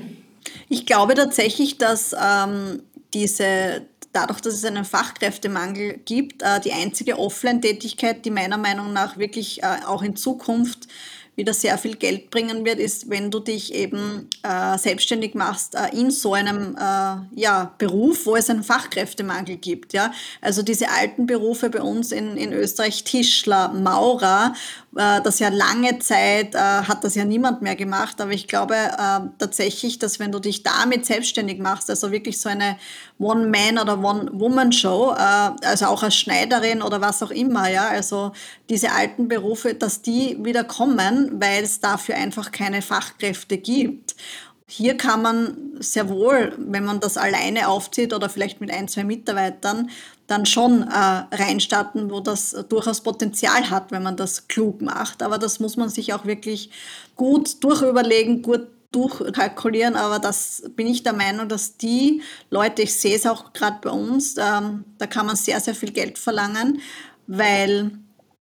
Ich 0.69 0.85
glaube 0.85 1.15
tatsächlich, 1.15 1.79
dass 1.79 2.13
ähm, 2.13 2.81
diese, 3.13 3.81
dadurch, 4.13 4.39
dass 4.39 4.53
es 4.53 4.63
einen 4.63 4.85
Fachkräftemangel 4.85 5.99
gibt, 6.05 6.43
äh, 6.43 6.61
die 6.61 6.71
einzige 6.71 7.19
Offline-Tätigkeit, 7.19 8.23
die 8.23 8.31
meiner 8.31 8.57
Meinung 8.57 8.93
nach 8.93 9.17
wirklich 9.17 9.63
äh, 9.63 9.79
auch 9.85 10.01
in 10.01 10.15
Zukunft 10.15 10.87
wieder 11.35 11.53
sehr 11.53 11.77
viel 11.77 11.95
Geld 11.95 12.29
bringen 12.29 12.65
wird, 12.65 12.79
ist, 12.79 13.09
wenn 13.09 13.29
du 13.29 13.39
dich 13.39 13.73
eben 13.73 14.29
äh, 14.43 14.77
selbstständig 14.77 15.35
machst 15.35 15.75
äh, 15.75 15.95
in 15.95 16.11
so 16.11 16.33
einem 16.33 16.75
äh, 16.75 17.39
ja, 17.39 17.73
Beruf, 17.77 18.25
wo 18.25 18.35
es 18.35 18.49
einen 18.49 18.63
Fachkräftemangel 18.63 19.57
gibt. 19.57 19.93
Ja? 19.93 20.13
Also 20.41 20.61
diese 20.61 20.89
alten 20.89 21.25
Berufe 21.25 21.69
bei 21.69 21.81
uns 21.81 22.11
in, 22.11 22.37
in 22.37 22.53
Österreich, 22.53 23.03
Tischler, 23.03 23.69
Maurer, 23.73 24.53
das 24.95 25.39
ja 25.39 25.49
lange 25.49 25.99
Zeit 25.99 26.55
äh, 26.55 26.57
hat 26.57 27.03
das 27.03 27.15
ja 27.15 27.25
niemand 27.25 27.61
mehr 27.61 27.75
gemacht, 27.75 28.21
aber 28.21 28.31
ich 28.31 28.47
glaube 28.47 28.75
äh, 28.75 29.19
tatsächlich, 29.37 29.99
dass 29.99 30.19
wenn 30.19 30.31
du 30.31 30.39
dich 30.39 30.63
damit 30.63 31.05
selbstständig 31.05 31.59
machst, 31.59 31.89
also 31.89 32.11
wirklich 32.11 32.39
so 32.39 32.47
eine 32.47 32.77
One-Man- 33.19 33.77
oder 33.77 33.99
One-Woman-Show, 34.01 35.11
äh, 35.11 35.65
also 35.65 35.87
auch 35.87 36.01
als 36.01 36.15
Schneiderin 36.15 36.81
oder 36.81 37.01
was 37.01 37.21
auch 37.21 37.31
immer, 37.31 37.69
ja, 37.69 37.89
also 37.89 38.31
diese 38.69 38.93
alten 38.93 39.27
Berufe, 39.27 39.73
dass 39.73 40.01
die 40.01 40.37
wieder 40.43 40.63
kommen, 40.63 41.41
weil 41.41 41.63
es 41.63 41.81
dafür 41.81 42.15
einfach 42.15 42.51
keine 42.51 42.81
Fachkräfte 42.81 43.57
gibt. 43.57 44.15
Hier 44.67 44.97
kann 44.97 45.21
man 45.21 45.57
sehr 45.79 46.09
wohl, 46.09 46.53
wenn 46.57 46.85
man 46.85 46.99
das 46.99 47.17
alleine 47.17 47.67
aufzieht 47.67 48.13
oder 48.13 48.29
vielleicht 48.29 48.61
mit 48.61 48.71
ein, 48.71 48.87
zwei 48.87 49.03
Mitarbeitern, 49.03 49.91
dann 50.25 50.47
schon 50.47 50.81
äh, 50.81 51.35
reinstarten, 51.35 52.09
wo 52.09 52.19
das 52.19 52.55
durchaus 52.67 53.01
Potenzial 53.01 53.69
hat, 53.69 53.91
wenn 53.91 54.01
man 54.01 54.17
das 54.17 54.47
klug 54.47 54.81
macht. 54.81 55.21
Aber 55.21 55.37
das 55.37 55.59
muss 55.59 55.77
man 55.77 55.89
sich 55.89 56.13
auch 56.13 56.25
wirklich 56.25 56.71
gut 57.15 57.63
durchüberlegen, 57.63 58.41
gut 58.41 58.67
durchkalkulieren. 58.91 59.95
Aber 59.95 60.17
das 60.17 60.63
bin 60.75 60.87
ich 60.87 61.03
der 61.03 61.13
Meinung, 61.13 61.47
dass 61.47 61.77
die 61.77 62.23
Leute, 62.49 62.81
ich 62.81 62.95
sehe 62.95 63.15
es 63.15 63.27
auch 63.27 63.53
gerade 63.53 63.77
bei 63.83 63.91
uns, 63.91 64.35
ähm, 64.37 64.85
da 64.97 65.05
kann 65.05 65.27
man 65.27 65.35
sehr, 65.35 65.59
sehr 65.59 65.75
viel 65.75 65.91
Geld 65.91 66.17
verlangen, 66.17 66.81
weil 67.27 67.91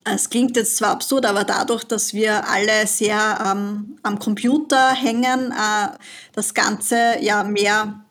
es 0.05 0.29
klingt 0.29 0.57
jetzt 0.57 0.77
zwar 0.77 0.91
absurd, 0.91 1.25
aber 1.27 1.45
dadurch, 1.45 1.85
dass 1.85 2.13
wir 2.13 2.47
alle 2.49 2.87
sehr 2.87 3.39
ähm, 3.47 3.97
am 4.03 4.19
Computer 4.19 4.93
hängen, 4.93 5.51
äh, 5.51 5.89
das 6.33 6.53
Ganze 6.53 7.17
ja 7.21 7.43
mehr 7.43 8.05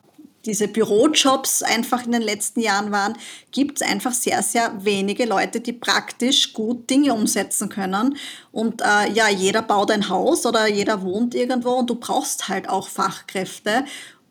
diese 0.44 0.68
Bürojobs 0.68 1.62
einfach 1.62 2.04
in 2.04 2.12
den 2.12 2.22
letzten 2.22 2.60
Jahren 2.60 2.92
waren, 2.92 3.14
gibt 3.50 3.80
es 3.80 3.88
einfach 3.88 4.12
sehr, 4.12 4.42
sehr 4.42 4.84
wenige 4.84 5.24
Leute, 5.24 5.60
die 5.60 5.72
praktisch 5.72 6.52
gut 6.52 6.90
Dinge 6.90 7.14
umsetzen 7.14 7.68
können. 7.68 8.16
Und 8.52 8.82
äh, 8.82 9.10
ja, 9.12 9.28
jeder 9.28 9.62
baut 9.62 9.90
ein 9.90 10.08
Haus 10.08 10.44
oder 10.44 10.66
jeder 10.66 11.02
wohnt 11.02 11.34
irgendwo 11.34 11.70
und 11.70 11.88
du 11.88 11.94
brauchst 11.94 12.48
halt 12.48 12.68
auch 12.68 12.88
Fachkräfte. 12.88 13.84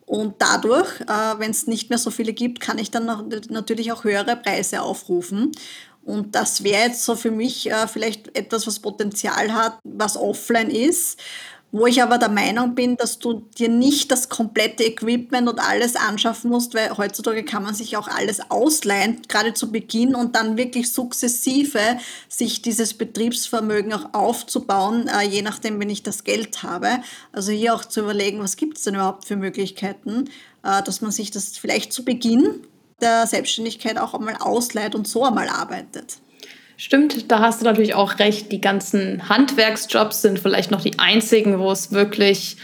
Und 0.06 0.34
dadurch, 0.38 1.00
äh, 1.00 1.38
wenn 1.38 1.50
es 1.50 1.66
nicht 1.66 1.88
mehr 1.88 1.98
so 1.98 2.10
viele 2.10 2.32
gibt, 2.32 2.60
kann 2.60 2.78
ich 2.78 2.90
dann 2.90 3.06
natürlich 3.48 3.90
auch 3.90 4.04
höhere 4.04 4.36
Preise 4.36 4.82
aufrufen. 4.82 5.52
Und 6.04 6.34
das 6.34 6.62
wäre 6.62 6.88
jetzt 6.88 7.04
so 7.04 7.16
für 7.16 7.30
mich 7.30 7.70
äh, 7.70 7.86
vielleicht 7.88 8.36
etwas, 8.36 8.66
was 8.66 8.78
Potenzial 8.78 9.52
hat, 9.52 9.78
was 9.84 10.16
offline 10.16 10.70
ist. 10.70 11.18
Wo 11.76 11.88
ich 11.88 12.00
aber 12.00 12.18
der 12.18 12.28
Meinung 12.28 12.76
bin, 12.76 12.96
dass 12.96 13.18
du 13.18 13.48
dir 13.58 13.68
nicht 13.68 14.12
das 14.12 14.28
komplette 14.28 14.84
Equipment 14.84 15.48
und 15.48 15.58
alles 15.58 15.96
anschaffen 15.96 16.48
musst, 16.48 16.72
weil 16.72 16.96
heutzutage 16.96 17.44
kann 17.44 17.64
man 17.64 17.74
sich 17.74 17.96
auch 17.96 18.06
alles 18.06 18.48
ausleihen, 18.48 19.22
gerade 19.26 19.54
zu 19.54 19.72
Beginn 19.72 20.14
und 20.14 20.36
dann 20.36 20.56
wirklich 20.56 20.92
sukzessive 20.92 21.80
sich 22.28 22.62
dieses 22.62 22.94
Betriebsvermögen 22.94 23.92
auch 23.92 24.14
aufzubauen, 24.14 25.08
äh, 25.08 25.26
je 25.26 25.42
nachdem, 25.42 25.80
wenn 25.80 25.90
ich 25.90 26.04
das 26.04 26.22
Geld 26.22 26.62
habe. 26.62 27.00
Also 27.32 27.50
hier 27.50 27.74
auch 27.74 27.84
zu 27.84 28.02
überlegen, 28.02 28.38
was 28.38 28.54
gibt 28.54 28.78
es 28.78 28.84
denn 28.84 28.94
überhaupt 28.94 29.24
für 29.24 29.34
Möglichkeiten, 29.34 30.30
äh, 30.62 30.80
dass 30.80 31.00
man 31.00 31.10
sich 31.10 31.32
das 31.32 31.58
vielleicht 31.58 31.92
zu 31.92 32.04
Beginn 32.04 32.60
der 33.00 33.26
Selbstständigkeit 33.26 33.98
auch 33.98 34.14
einmal 34.14 34.36
ausleiht 34.40 34.94
und 34.94 35.06
so 35.06 35.24
einmal 35.24 35.48
arbeitet. 35.48 36.18
Stimmt, 36.76 37.30
da 37.30 37.40
hast 37.40 37.60
du 37.60 37.64
natürlich 37.64 37.94
auch 37.94 38.18
recht. 38.18 38.50
Die 38.50 38.60
ganzen 38.60 39.28
Handwerksjobs 39.28 40.22
sind 40.22 40.40
vielleicht 40.40 40.70
noch 40.70 40.82
die 40.82 40.98
einzigen, 40.98 41.58
wo 41.58 41.70
es 41.70 41.92
wirklich 41.92 42.56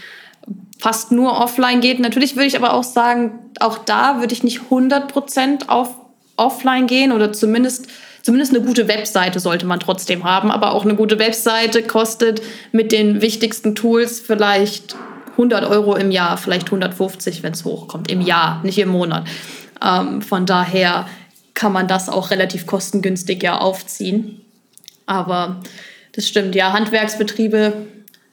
fast 0.79 1.11
nur 1.11 1.39
offline 1.39 1.79
geht. 1.79 1.99
Natürlich 1.99 2.35
würde 2.35 2.47
ich 2.47 2.57
aber 2.57 2.73
auch 2.73 2.83
sagen, 2.83 3.39
auch 3.59 3.77
da 3.77 4.19
würde 4.19 4.33
ich 4.33 4.43
nicht 4.43 4.61
100% 4.69 5.69
auf 5.69 5.95
offline 6.35 6.87
gehen 6.87 7.11
oder 7.11 7.31
zumindest 7.31 7.87
zumindest 8.23 8.55
eine 8.55 8.63
gute 8.63 8.87
Webseite 8.87 9.39
sollte 9.39 9.65
man 9.65 9.79
trotzdem 9.79 10.23
haben, 10.23 10.51
aber 10.51 10.73
auch 10.73 10.83
eine 10.85 10.95
gute 10.95 11.19
Webseite 11.19 11.83
kostet 11.83 12.41
mit 12.71 12.91
den 12.91 13.21
wichtigsten 13.21 13.75
Tools 13.75 14.19
vielleicht 14.19 14.95
100 15.31 15.65
Euro 15.65 15.95
im 15.95 16.11
Jahr, 16.11 16.37
vielleicht 16.37 16.67
150, 16.67 17.41
wenn 17.41 17.53
es 17.53 17.65
hochkommt, 17.65 18.11
im 18.11 18.21
Jahr, 18.21 18.61
nicht 18.63 18.77
im 18.77 18.89
Monat. 18.89 19.25
Ähm, 19.83 20.21
von 20.21 20.45
daher 20.45 21.07
kann 21.53 21.73
man 21.73 21.87
das 21.87 22.09
auch 22.09 22.31
relativ 22.31 22.65
kostengünstig 22.65 23.43
ja 23.43 23.57
aufziehen. 23.57 24.41
Aber 25.05 25.61
das 26.13 26.27
stimmt, 26.27 26.55
ja, 26.55 26.73
Handwerksbetriebe, 26.73 27.73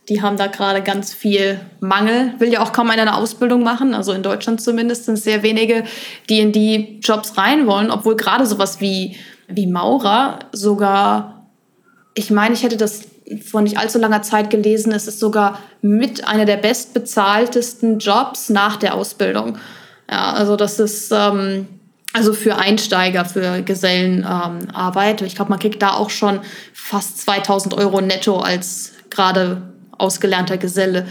die 0.09 0.23
haben 0.23 0.37
da 0.37 0.47
gerade 0.47 0.83
ganz 0.83 1.13
viel 1.13 1.61
Mangel. 1.81 2.33
Will 2.39 2.51
ja 2.51 2.63
auch 2.63 2.73
kaum 2.73 2.89
einer 2.91 3.03
eine 3.03 3.17
Ausbildung 3.17 3.63
machen. 3.63 3.95
Also 3.95 4.13
in 4.13 4.23
Deutschland 4.23 4.61
zumindest 4.61 5.05
sind 5.05 5.15
es 5.15 5.25
sehr 5.25 5.43
wenige, 5.43 5.85
die 6.29 6.41
in 6.41 6.53
die 6.53 6.99
Jobs 7.03 7.37
rein 7.37 7.67
wollen, 7.67 7.91
obwohl 7.91 8.17
gerade 8.17 8.47
sowas 8.47 8.81
wie, 8.81 9.17
wie 9.49 9.67
Maurer 9.67 10.39
sogar, 10.53 11.47
ich 12.15 12.31
meine, 12.31 12.55
ich 12.55 12.63
hätte 12.63 12.79
das 12.79 13.03
vor 13.45 13.61
nicht 13.61 13.79
allzu 13.79 13.99
langer 13.99 14.23
Zeit 14.23 14.49
gelesen, 14.49 14.93
es 14.93 15.07
ist 15.07 15.21
sogar 15.21 15.59
mit 15.83 16.27
einer 16.27 16.47
der 16.47 16.57
bestbezahltesten 16.57 17.99
Jobs 17.99 18.49
nach 18.49 18.77
der 18.77 18.95
Ausbildung. 18.95 19.59
Ja, 20.11 20.33
also 20.33 20.57
das 20.57 20.79
ist, 20.79 21.13
ähm, 21.13 21.67
also 22.13 22.33
für 22.33 22.57
Einsteiger, 22.57 23.25
für 23.25 23.63
Gesellenarbeit. 23.63 25.21
Ähm, 25.21 25.27
ich 25.27 25.35
glaube, 25.35 25.51
man 25.51 25.59
kriegt 25.59 25.83
da 25.83 25.93
auch 25.93 26.11
schon 26.11 26.41
fast 26.73 27.19
2000 27.19 27.75
Euro 27.75 28.01
netto 28.01 28.39
als 28.39 28.93
gerade 29.11 29.63
ausgelernter 29.99 30.57
Geselle. 30.57 31.07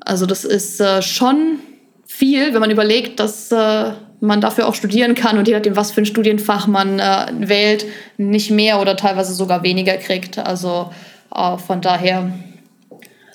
Also 0.00 0.26
das 0.26 0.44
ist 0.44 0.80
äh, 0.80 1.02
schon 1.02 1.58
viel, 2.06 2.52
wenn 2.52 2.60
man 2.60 2.70
überlegt, 2.70 3.18
dass 3.20 3.50
äh, 3.50 3.92
man 4.20 4.40
dafür 4.40 4.68
auch 4.68 4.74
studieren 4.74 5.14
kann 5.14 5.38
und 5.38 5.48
je 5.48 5.54
nachdem, 5.54 5.74
was 5.74 5.90
für 5.90 6.02
ein 6.02 6.06
Studienfach 6.06 6.66
man 6.66 7.00
äh, 7.00 7.26
wählt, 7.40 7.86
nicht 8.18 8.50
mehr 8.50 8.80
oder 8.80 8.96
teilweise 8.96 9.34
sogar 9.34 9.64
weniger 9.64 9.96
kriegt. 9.96 10.38
Also 10.38 10.92
äh, 11.34 11.58
von 11.58 11.80
daher 11.80 12.32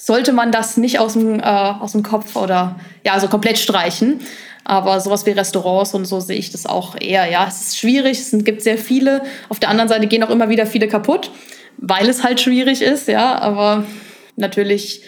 sollte 0.07 0.31
man 0.31 0.53
das 0.53 0.77
nicht 0.77 0.99
aus 0.99 1.13
dem, 1.13 1.41
äh, 1.41 1.43
aus 1.43 1.91
dem 1.91 2.01
Kopf 2.01 2.37
oder 2.37 2.79
ja, 3.03 3.11
also 3.11 3.27
komplett 3.27 3.57
streichen. 3.57 4.21
Aber 4.63 5.01
sowas 5.01 5.25
wie 5.25 5.31
Restaurants 5.31 5.93
und 5.93 6.05
so 6.05 6.21
sehe 6.21 6.37
ich 6.37 6.49
das 6.49 6.65
auch 6.65 6.95
eher. 6.97 7.29
Ja, 7.29 7.45
es 7.45 7.59
ist 7.59 7.77
schwierig, 7.77 8.17
es 8.17 8.31
gibt 8.45 8.61
sehr 8.61 8.77
viele. 8.77 9.21
Auf 9.49 9.59
der 9.59 9.67
anderen 9.67 9.89
Seite 9.89 10.07
gehen 10.07 10.23
auch 10.23 10.29
immer 10.29 10.47
wieder 10.47 10.65
viele 10.65 10.87
kaputt, 10.87 11.29
weil 11.77 12.07
es 12.07 12.23
halt 12.23 12.39
schwierig 12.39 12.81
ist. 12.81 13.09
Ja, 13.09 13.37
aber 13.37 13.83
natürlich, 14.37 15.01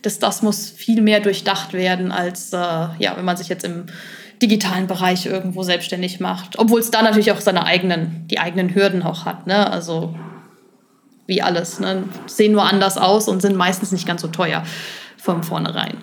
das, 0.00 0.18
das 0.20 0.40
muss 0.40 0.70
viel 0.70 1.02
mehr 1.02 1.20
durchdacht 1.20 1.74
werden, 1.74 2.10
als 2.10 2.54
äh, 2.54 2.56
ja, 2.56 3.14
wenn 3.14 3.26
man 3.26 3.36
sich 3.36 3.48
jetzt 3.48 3.64
im 3.64 3.84
digitalen 4.40 4.86
Bereich 4.86 5.26
irgendwo 5.26 5.64
selbstständig 5.64 6.18
macht. 6.18 6.58
Obwohl 6.58 6.80
es 6.80 6.90
da 6.90 7.02
natürlich 7.02 7.30
auch 7.32 7.40
seine 7.42 7.66
eigenen, 7.66 8.26
die 8.28 8.38
eigenen 8.38 8.74
Hürden 8.74 9.02
auch 9.02 9.26
hat. 9.26 9.46
Ne? 9.46 9.70
Also 9.70 10.14
wie 11.26 11.42
alles. 11.42 11.78
Ne? 11.80 12.04
Sehen 12.26 12.52
nur 12.52 12.64
anders 12.64 12.96
aus 12.96 13.28
und 13.28 13.42
sind 13.42 13.56
meistens 13.56 13.92
nicht 13.92 14.06
ganz 14.06 14.22
so 14.22 14.28
teuer 14.28 14.64
von 15.16 15.42
vornherein. 15.42 15.98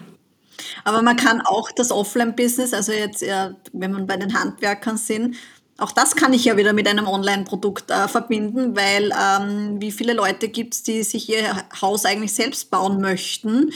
Aber 0.84 1.02
man 1.02 1.16
kann 1.16 1.42
auch 1.42 1.72
das 1.72 1.92
Offline-Business, 1.92 2.74
also 2.74 2.92
jetzt, 2.92 3.24
wenn 3.72 3.92
man 3.92 4.06
bei 4.06 4.18
den 4.18 4.38
Handwerkern 4.38 4.98
sind, 4.98 5.38
auch 5.80 5.92
das 5.92 6.16
kann 6.16 6.34
ich 6.34 6.46
ja 6.46 6.56
wieder 6.56 6.72
mit 6.72 6.88
einem 6.88 7.08
Online-Produkt 7.08 7.90
äh, 7.90 8.08
verbinden, 8.08 8.76
weil 8.76 9.12
ähm, 9.12 9.82
wie 9.82 9.92
viele 9.92 10.14
Leute 10.14 10.48
gibt 10.48 10.76
es, 10.76 10.84
die 10.84 11.02
sich 11.02 11.30
ihr 11.30 11.64
Haus 11.82 12.06
eigentlich 12.06 12.34
selbst 12.34 12.70
bauen 12.70 13.02
möchten, 13.02 13.72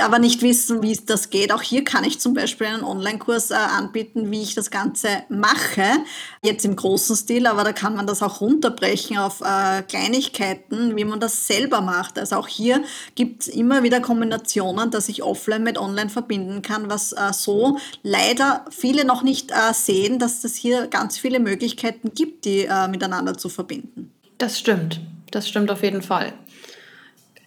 aber 0.00 0.20
nicht 0.20 0.42
wissen, 0.42 0.80
wie 0.80 0.96
das 1.06 1.28
geht. 1.30 1.52
Auch 1.52 1.62
hier 1.62 1.82
kann 1.82 2.04
ich 2.04 2.20
zum 2.20 2.34
Beispiel 2.34 2.68
einen 2.68 2.84
Online-Kurs 2.84 3.50
äh, 3.50 3.54
anbieten, 3.54 4.30
wie 4.30 4.42
ich 4.42 4.54
das 4.54 4.70
Ganze 4.70 5.08
mache, 5.28 5.82
jetzt 6.40 6.64
im 6.64 6.76
großen 6.76 7.16
Stil, 7.16 7.48
aber 7.48 7.64
da 7.64 7.72
kann 7.72 7.96
man 7.96 8.06
das 8.06 8.22
auch 8.22 8.40
runterbrechen 8.40 9.18
auf 9.18 9.40
äh, 9.40 9.82
Kleinigkeiten, 9.82 10.96
wie 10.96 11.04
man 11.04 11.18
das 11.18 11.48
selber 11.48 11.80
macht. 11.80 12.16
Also 12.16 12.36
auch 12.36 12.48
hier 12.48 12.84
gibt 13.16 13.42
es 13.42 13.48
immer 13.48 13.82
wieder 13.82 14.00
Kombinationen, 14.00 14.92
dass 14.92 15.08
ich 15.08 15.24
offline 15.24 15.64
mit 15.64 15.78
online 15.78 16.10
verbinden 16.10 16.62
kann, 16.62 16.88
was 16.88 17.10
äh, 17.10 17.32
so 17.32 17.78
leider 18.04 18.64
viele 18.70 19.04
noch 19.04 19.24
nicht 19.24 19.50
äh, 19.50 19.74
sehen, 19.74 20.20
dass 20.20 20.42
das 20.42 20.54
hier 20.54 20.86
ganz 20.86 21.18
viele 21.18 21.39
Möglichkeiten 21.42 22.12
gibt, 22.14 22.44
die 22.44 22.64
äh, 22.64 22.88
miteinander 22.88 23.36
zu 23.36 23.48
verbinden. 23.48 24.12
Das 24.38 24.58
stimmt. 24.58 25.00
Das 25.30 25.48
stimmt 25.48 25.70
auf 25.70 25.82
jeden 25.82 26.02
Fall. 26.02 26.32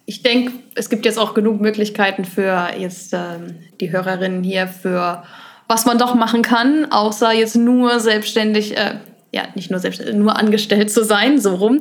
Ich 0.06 0.22
denke, 0.22 0.52
es 0.74 0.90
gibt 0.90 1.06
jetzt 1.06 1.18
auch 1.18 1.34
genug 1.34 1.60
Möglichkeiten 1.60 2.24
für 2.24 2.68
jetzt 2.78 3.12
ähm, 3.14 3.56
die 3.80 3.90
Hörerinnen 3.90 4.42
hier 4.42 4.68
für 4.68 5.24
was 5.66 5.86
man 5.86 5.98
doch 5.98 6.14
machen 6.14 6.42
kann, 6.42 6.90
außer 6.90 7.32
jetzt 7.32 7.56
nur 7.56 8.00
selbstständig, 8.00 8.76
äh, 8.76 8.96
ja, 9.32 9.42
nicht 9.54 9.70
nur 9.70 9.80
selbstständig, 9.80 10.16
nur 10.16 10.36
angestellt 10.38 10.90
zu 10.90 11.04
sein, 11.04 11.40
so 11.40 11.54
rum. 11.54 11.80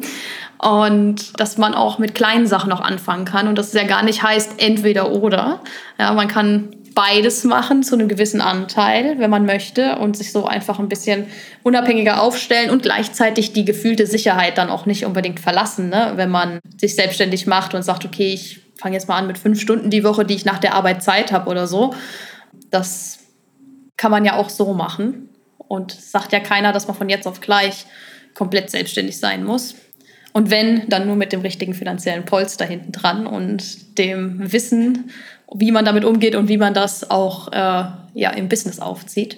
Und 0.58 1.39
dass 1.39 1.58
man 1.58 1.73
auch 1.73 1.99
mit 1.99 2.15
kleinen 2.15 2.47
Sachen 2.47 2.69
noch 2.69 2.80
anfangen 2.80 3.26
kann 3.26 3.47
und 3.49 3.58
dass 3.58 3.67
es 3.67 3.73
ja 3.73 3.84
gar 3.84 4.04
nicht 4.04 4.23
heißt 4.23 4.62
entweder 4.62 5.12
oder. 5.12 5.62
Ja, 5.99 6.13
man 6.13 6.30
kann 6.30 6.69
beides 6.94 7.44
machen 7.44 7.84
zu 7.84 7.96
einem 7.96 8.08
gewissen 8.08 8.42
Anteil, 8.42 9.20
wenn 9.20 9.30
man 9.30 9.46
möchte, 9.46 9.98
und 9.98 10.18
sich 10.18 10.32
so 10.32 10.46
einfach 10.46 10.80
ein 10.80 10.90
bisschen 10.90 11.28
unabhängiger 11.64 12.22
aufstellen 12.22 12.70
und 12.70 12.84
gleichzeitig 12.84 13.54
die 13.54 13.66
gefühlte 13.66 14.08
Sicherheit 14.08 14.58
dann 14.58 14.70
auch 14.70 14.86
nicht 14.86 15.06
unbedingt 15.06 15.40
verlassen, 15.40 15.90
ne? 15.90 16.14
wenn 16.16 16.30
man 16.30 16.60
sich 16.78 16.96
selbstständig 16.96 17.48
macht 17.48 17.74
und 17.74 17.84
sagt, 17.84 18.06
okay, 18.06 18.34
ich 18.34 18.62
fange 18.80 18.96
jetzt 18.96 19.08
mal 19.08 19.18
an 19.18 19.28
mit 19.28 19.38
fünf 19.38 19.60
Stunden 19.60 19.90
die 19.90 20.04
Woche, 20.04 20.26
die 20.26 20.36
ich 20.36 20.46
nach 20.46 20.60
der 20.60 20.74
Arbeit 20.74 21.04
Zeit 21.04 21.32
habe 21.32 21.50
oder 21.50 21.68
so. 21.68 21.94
Das 22.70 23.20
kann 23.98 24.12
man 24.12 24.26
ja 24.26 24.36
auch 24.36 24.50
so 24.50 24.74
machen. 24.74 25.30
Und 25.58 25.92
sagt 25.92 26.34
ja 26.34 26.40
keiner, 26.40 26.74
dass 26.74 26.88
man 26.88 26.96
von 26.96 27.10
jetzt 27.10 27.26
auf 27.26 27.40
gleich 27.40 27.86
komplett 28.34 28.70
selbstständig 28.70 29.18
sein 29.18 29.44
muss. 29.44 29.76
Und 30.34 30.50
wenn, 30.50 30.90
dann 30.90 31.06
nur 31.06 31.16
mit 31.16 31.32
dem 31.32 31.42
richtigen 31.42 31.74
finanziellen 31.74 32.26
Polster 32.26 32.66
hinten 32.66 32.92
dran 32.92 33.28
und 33.28 33.98
dem 33.98 34.52
Wissen, 34.52 35.12
wie 35.54 35.72
man 35.72 35.86
damit 35.86 36.06
umgeht 36.06 36.36
und 36.36 36.50
wie 36.50 36.58
man 36.58 36.74
das 36.74 37.10
auch 37.10 37.52
äh, 37.52 37.84
ja, 38.13 38.30
im 38.32 38.50
Business 38.50 38.80
aufzieht. 38.80 39.38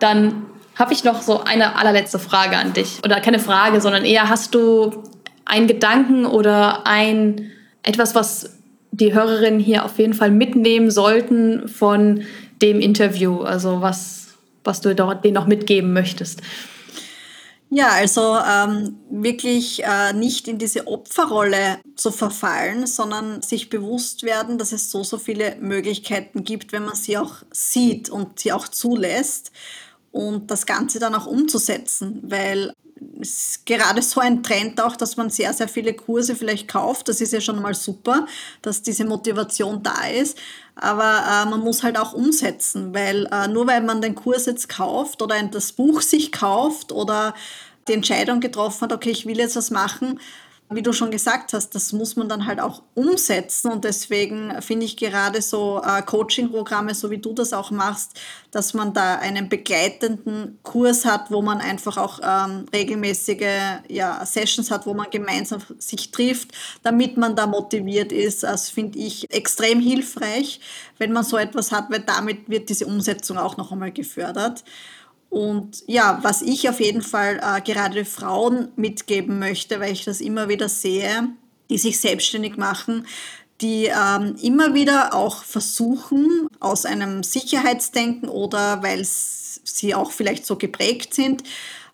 Dann 0.00 0.46
habe 0.76 0.92
ich 0.92 1.04
noch 1.04 1.22
so 1.22 1.42
eine 1.42 1.76
allerletzte 1.76 2.18
Frage 2.18 2.56
an 2.56 2.72
dich. 2.72 3.00
Oder 3.04 3.20
keine 3.20 3.40
Frage, 3.40 3.80
sondern 3.80 4.04
eher 4.04 4.28
hast 4.28 4.54
du 4.54 5.02
einen 5.44 5.66
Gedanken 5.66 6.24
oder 6.24 6.86
ein 6.86 7.50
etwas, 7.82 8.14
was 8.14 8.58
die 8.90 9.14
Hörerinnen 9.14 9.60
hier 9.60 9.84
auf 9.84 9.98
jeden 9.98 10.14
Fall 10.14 10.30
mitnehmen 10.30 10.90
sollten 10.90 11.68
von 11.68 12.22
dem 12.62 12.80
Interview? 12.80 13.40
Also 13.40 13.80
was, 13.80 14.28
was 14.64 14.80
du 14.80 14.94
denen 14.94 15.34
noch 15.34 15.46
mitgeben 15.46 15.92
möchtest? 15.92 16.42
Ja, 17.70 17.88
also 17.90 18.38
ähm, 18.38 18.98
wirklich 19.10 19.84
äh, 19.84 20.14
nicht 20.14 20.48
in 20.48 20.58
diese 20.58 20.86
Opferrolle 20.86 21.80
zu 21.96 22.10
verfallen, 22.10 22.86
sondern 22.86 23.42
sich 23.42 23.68
bewusst 23.68 24.22
werden, 24.22 24.56
dass 24.56 24.72
es 24.72 24.90
so, 24.90 25.04
so 25.04 25.18
viele 25.18 25.56
Möglichkeiten 25.56 26.44
gibt, 26.44 26.72
wenn 26.72 26.86
man 26.86 26.94
sie 26.94 27.18
auch 27.18 27.42
sieht 27.52 28.08
und 28.08 28.40
sie 28.40 28.52
auch 28.52 28.68
zulässt 28.68 29.52
und 30.12 30.50
das 30.50 30.64
Ganze 30.64 30.98
dann 30.98 31.14
auch 31.14 31.26
umzusetzen, 31.26 32.20
weil 32.22 32.72
ist 33.20 33.64
gerade 33.66 34.02
so 34.02 34.20
ein 34.20 34.42
Trend 34.42 34.80
auch, 34.80 34.96
dass 34.96 35.16
man 35.16 35.30
sehr, 35.30 35.52
sehr 35.52 35.68
viele 35.68 35.94
Kurse 35.94 36.34
vielleicht 36.34 36.68
kauft. 36.68 37.08
Das 37.08 37.20
ist 37.20 37.32
ja 37.32 37.40
schon 37.40 37.60
mal 37.62 37.74
super, 37.74 38.26
dass 38.62 38.82
diese 38.82 39.04
Motivation 39.04 39.82
da 39.82 40.06
ist. 40.06 40.38
Aber 40.76 41.02
äh, 41.02 41.48
man 41.48 41.60
muss 41.60 41.82
halt 41.82 41.98
auch 41.98 42.12
umsetzen, 42.12 42.94
weil 42.94 43.26
äh, 43.32 43.48
nur 43.48 43.66
weil 43.66 43.82
man 43.82 44.00
den 44.00 44.14
Kurs 44.14 44.46
jetzt 44.46 44.68
kauft 44.68 45.22
oder 45.22 45.42
das 45.42 45.72
Buch 45.72 46.00
sich 46.02 46.30
kauft 46.32 46.92
oder 46.92 47.34
die 47.88 47.94
Entscheidung 47.94 48.40
getroffen 48.40 48.82
hat, 48.82 48.92
okay, 48.92 49.10
ich 49.10 49.26
will 49.26 49.38
jetzt 49.38 49.56
was 49.56 49.70
machen, 49.70 50.20
wie 50.70 50.82
du 50.82 50.92
schon 50.92 51.10
gesagt 51.10 51.54
hast, 51.54 51.74
das 51.74 51.92
muss 51.92 52.16
man 52.16 52.28
dann 52.28 52.46
halt 52.46 52.60
auch 52.60 52.82
umsetzen 52.94 53.72
und 53.72 53.84
deswegen 53.84 54.60
finde 54.60 54.84
ich 54.84 54.98
gerade 54.98 55.40
so 55.40 55.80
äh, 55.82 56.02
Coaching-Programme, 56.02 56.94
so 56.94 57.10
wie 57.10 57.16
du 57.18 57.32
das 57.32 57.54
auch 57.54 57.70
machst, 57.70 58.20
dass 58.50 58.74
man 58.74 58.92
da 58.92 59.14
einen 59.16 59.48
begleitenden 59.48 60.58
Kurs 60.62 61.06
hat, 61.06 61.30
wo 61.30 61.40
man 61.40 61.58
einfach 61.60 61.96
auch 61.96 62.20
ähm, 62.22 62.66
regelmäßige 62.72 63.80
ja, 63.88 64.24
Sessions 64.26 64.70
hat, 64.70 64.86
wo 64.86 64.92
man 64.92 65.08
gemeinsam 65.10 65.62
sich 65.78 66.10
trifft, 66.10 66.52
damit 66.82 67.16
man 67.16 67.34
da 67.34 67.46
motiviert 67.46 68.12
ist. 68.12 68.42
Das 68.42 68.68
finde 68.68 68.98
ich 68.98 69.30
extrem 69.30 69.80
hilfreich, 69.80 70.60
wenn 70.98 71.12
man 71.12 71.24
so 71.24 71.38
etwas 71.38 71.72
hat, 71.72 71.90
weil 71.90 72.00
damit 72.00 72.48
wird 72.50 72.68
diese 72.68 72.86
Umsetzung 72.86 73.38
auch 73.38 73.56
noch 73.56 73.72
einmal 73.72 73.92
gefördert. 73.92 74.64
Und 75.30 75.82
ja, 75.86 76.20
was 76.22 76.42
ich 76.42 76.68
auf 76.68 76.80
jeden 76.80 77.02
Fall 77.02 77.40
äh, 77.42 77.60
gerade 77.60 78.04
Frauen 78.04 78.68
mitgeben 78.76 79.38
möchte, 79.38 79.78
weil 79.80 79.92
ich 79.92 80.04
das 80.04 80.20
immer 80.20 80.48
wieder 80.48 80.68
sehe, 80.68 81.28
die 81.68 81.78
sich 81.78 82.00
selbstständig 82.00 82.56
machen, 82.56 83.06
die 83.60 83.86
ähm, 83.86 84.36
immer 84.40 84.74
wieder 84.74 85.14
auch 85.14 85.42
versuchen, 85.42 86.46
aus 86.60 86.86
einem 86.86 87.22
Sicherheitsdenken 87.22 88.28
oder 88.28 88.82
weil 88.82 89.04
sie 89.04 89.94
auch 89.94 90.12
vielleicht 90.12 90.46
so 90.46 90.56
geprägt 90.56 91.12
sind, 91.12 91.42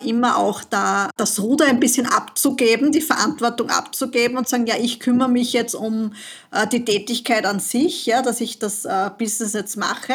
immer 0.00 0.36
auch 0.36 0.62
da 0.62 1.10
das 1.16 1.40
Ruder 1.40 1.66
ein 1.66 1.80
bisschen 1.80 2.06
abzugeben, 2.06 2.92
die 2.92 3.00
Verantwortung 3.00 3.70
abzugeben 3.70 4.36
und 4.36 4.48
sagen, 4.48 4.66
ja, 4.66 4.76
ich 4.78 5.00
kümmere 5.00 5.28
mich 5.28 5.52
jetzt 5.52 5.74
um 5.74 6.12
äh, 6.50 6.66
die 6.66 6.84
Tätigkeit 6.84 7.46
an 7.46 7.60
sich, 7.60 8.06
ja, 8.06 8.22
dass 8.22 8.40
ich 8.40 8.58
das 8.58 8.84
äh, 8.84 9.10
Business 9.18 9.54
jetzt 9.54 9.76
mache. 9.76 10.14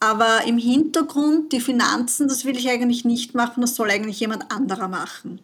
Aber 0.00 0.44
im 0.46 0.56
Hintergrund, 0.56 1.52
die 1.52 1.60
Finanzen, 1.60 2.26
das 2.26 2.46
will 2.46 2.56
ich 2.56 2.70
eigentlich 2.70 3.04
nicht 3.04 3.34
machen, 3.34 3.60
das 3.60 3.76
soll 3.76 3.90
eigentlich 3.90 4.18
jemand 4.20 4.50
anderer 4.50 4.88
machen. 4.88 5.40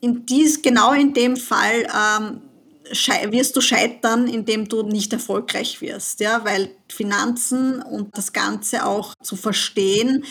In 0.00 0.26
dies, 0.26 0.60
genau 0.60 0.92
in 0.92 1.14
dem 1.14 1.36
Fall 1.36 1.86
ähm, 1.86 2.42
wirst 3.30 3.56
du 3.56 3.60
scheitern, 3.60 4.26
indem 4.26 4.68
du 4.68 4.82
nicht 4.82 5.12
erfolgreich 5.12 5.80
wirst, 5.80 6.20
ja, 6.20 6.44
weil 6.44 6.70
Finanzen 6.88 7.80
und 7.80 8.16
das 8.16 8.32
Ganze 8.32 8.84
auch 8.84 9.14
zu 9.22 9.36
verstehen 9.36 10.24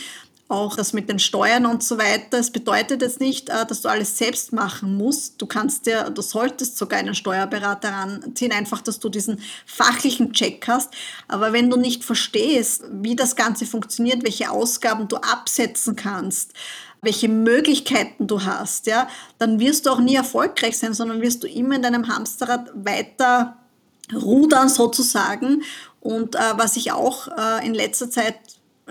auch 0.48 0.76
das 0.76 0.94
mit 0.94 1.10
den 1.10 1.18
Steuern 1.18 1.66
und 1.66 1.84
so 1.84 1.98
weiter. 1.98 2.38
Es 2.38 2.52
bedeutet 2.52 3.02
jetzt 3.02 3.20
nicht, 3.20 3.50
äh, 3.50 3.66
dass 3.66 3.82
du 3.82 3.90
alles 3.90 4.18
selbst 4.18 4.54
machen 4.54 4.96
musst. 4.96 5.42
Du 5.42 5.48
kannst 5.48 5.88
dir, 5.88 6.12
du 6.12 6.22
solltest 6.22 6.78
sogar 6.78 7.00
einen 7.00 7.16
Steuerberater 7.16 7.90
ranziehen, 7.90 8.52
einfach, 8.52 8.82
dass 8.82 9.00
du 9.00 9.10
diesen 9.10 9.40
fachlichen 9.66 10.34
Check 10.34 10.68
hast. 10.68 10.94
Aber 11.28 11.52
wenn 11.52 11.70
du 11.70 11.78
nicht 11.78 12.04
verstehst, 12.04 12.84
wie 12.92 13.16
das 13.16 13.36
Ganze 13.36 13.66
funktioniert, 13.66 14.24
welche 14.24 14.52
Ausgaben 14.52 15.08
du 15.08 15.16
absetzen 15.18 15.96
kannst, 15.96 16.54
welche 17.02 17.28
Möglichkeiten 17.28 18.28
du 18.28 18.44
hast, 18.44 18.86
ja, 18.86 19.08
dann 19.40 19.60
wirst 19.60 19.86
du 19.86 19.92
auch 19.92 20.00
nie 20.00 20.16
erfolgreich 20.16 20.78
sein, 20.78 20.94
sondern 20.94 21.22
wirst 21.22 21.44
du 21.44 21.48
immer 21.48 21.76
in 21.76 21.82
deinem 21.82 22.08
Hamsterrad 22.08 22.72
weiter 22.76 23.58
rudern 24.14 24.70
sozusagen. 24.70 25.64
Und 26.02 26.36
äh, 26.36 26.40
was 26.56 26.78
ich 26.78 26.92
auch 26.92 27.30
äh, 27.36 27.66
in 27.66 27.74
letzter 27.74 28.12
Zeit 28.12 28.36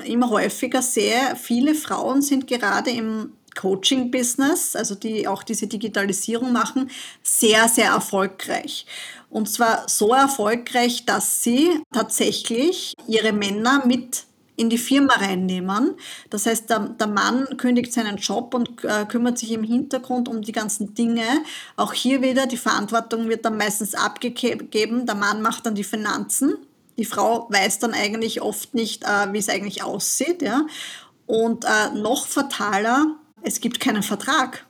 immer 0.04 0.30
häufiger 0.30 0.82
sehe, 0.82 1.36
viele 1.40 1.74
Frauen 1.74 2.22
sind 2.22 2.46
gerade 2.46 2.90
im 2.90 3.32
Coaching-Business, 3.54 4.76
also 4.76 4.94
die 4.94 5.28
auch 5.28 5.42
diese 5.42 5.66
Digitalisierung 5.66 6.52
machen, 6.52 6.90
sehr, 7.22 7.68
sehr 7.68 7.90
erfolgreich. 7.90 8.86
Und 9.30 9.48
zwar 9.48 9.88
so 9.88 10.12
erfolgreich, 10.12 11.06
dass 11.06 11.42
sie 11.42 11.80
tatsächlich 11.92 12.94
ihre 13.06 13.32
Männer 13.32 13.84
mit 13.86 14.24
in 14.56 14.70
die 14.70 14.78
Firma 14.78 15.14
reinnehmen. 15.14 15.94
Das 16.30 16.46
heißt, 16.46 16.70
der, 16.70 16.80
der 16.80 17.08
Mann 17.08 17.56
kündigt 17.56 17.92
seinen 17.92 18.18
Job 18.18 18.54
und 18.54 18.84
äh, 18.84 19.04
kümmert 19.06 19.38
sich 19.38 19.50
im 19.50 19.64
Hintergrund 19.64 20.28
um 20.28 20.42
die 20.42 20.52
ganzen 20.52 20.94
Dinge. 20.94 21.24
Auch 21.74 21.92
hier 21.92 22.22
wieder, 22.22 22.46
die 22.46 22.56
Verantwortung 22.56 23.28
wird 23.28 23.44
dann 23.44 23.56
meistens 23.56 23.96
abgegeben. 23.96 25.06
Der 25.06 25.16
Mann 25.16 25.42
macht 25.42 25.66
dann 25.66 25.74
die 25.74 25.82
Finanzen 25.82 26.54
die 26.96 27.04
Frau 27.04 27.46
weiß 27.50 27.78
dann 27.80 27.92
eigentlich 27.92 28.42
oft 28.42 28.74
nicht, 28.74 29.04
äh, 29.04 29.32
wie 29.32 29.38
es 29.38 29.48
eigentlich 29.48 29.82
aussieht. 29.82 30.42
Ja? 30.42 30.66
Und 31.26 31.64
äh, 31.64 31.90
noch 31.94 32.26
fataler, 32.26 33.16
es 33.42 33.60
gibt 33.60 33.80
keinen 33.80 34.02
Vertrag. 34.02 34.66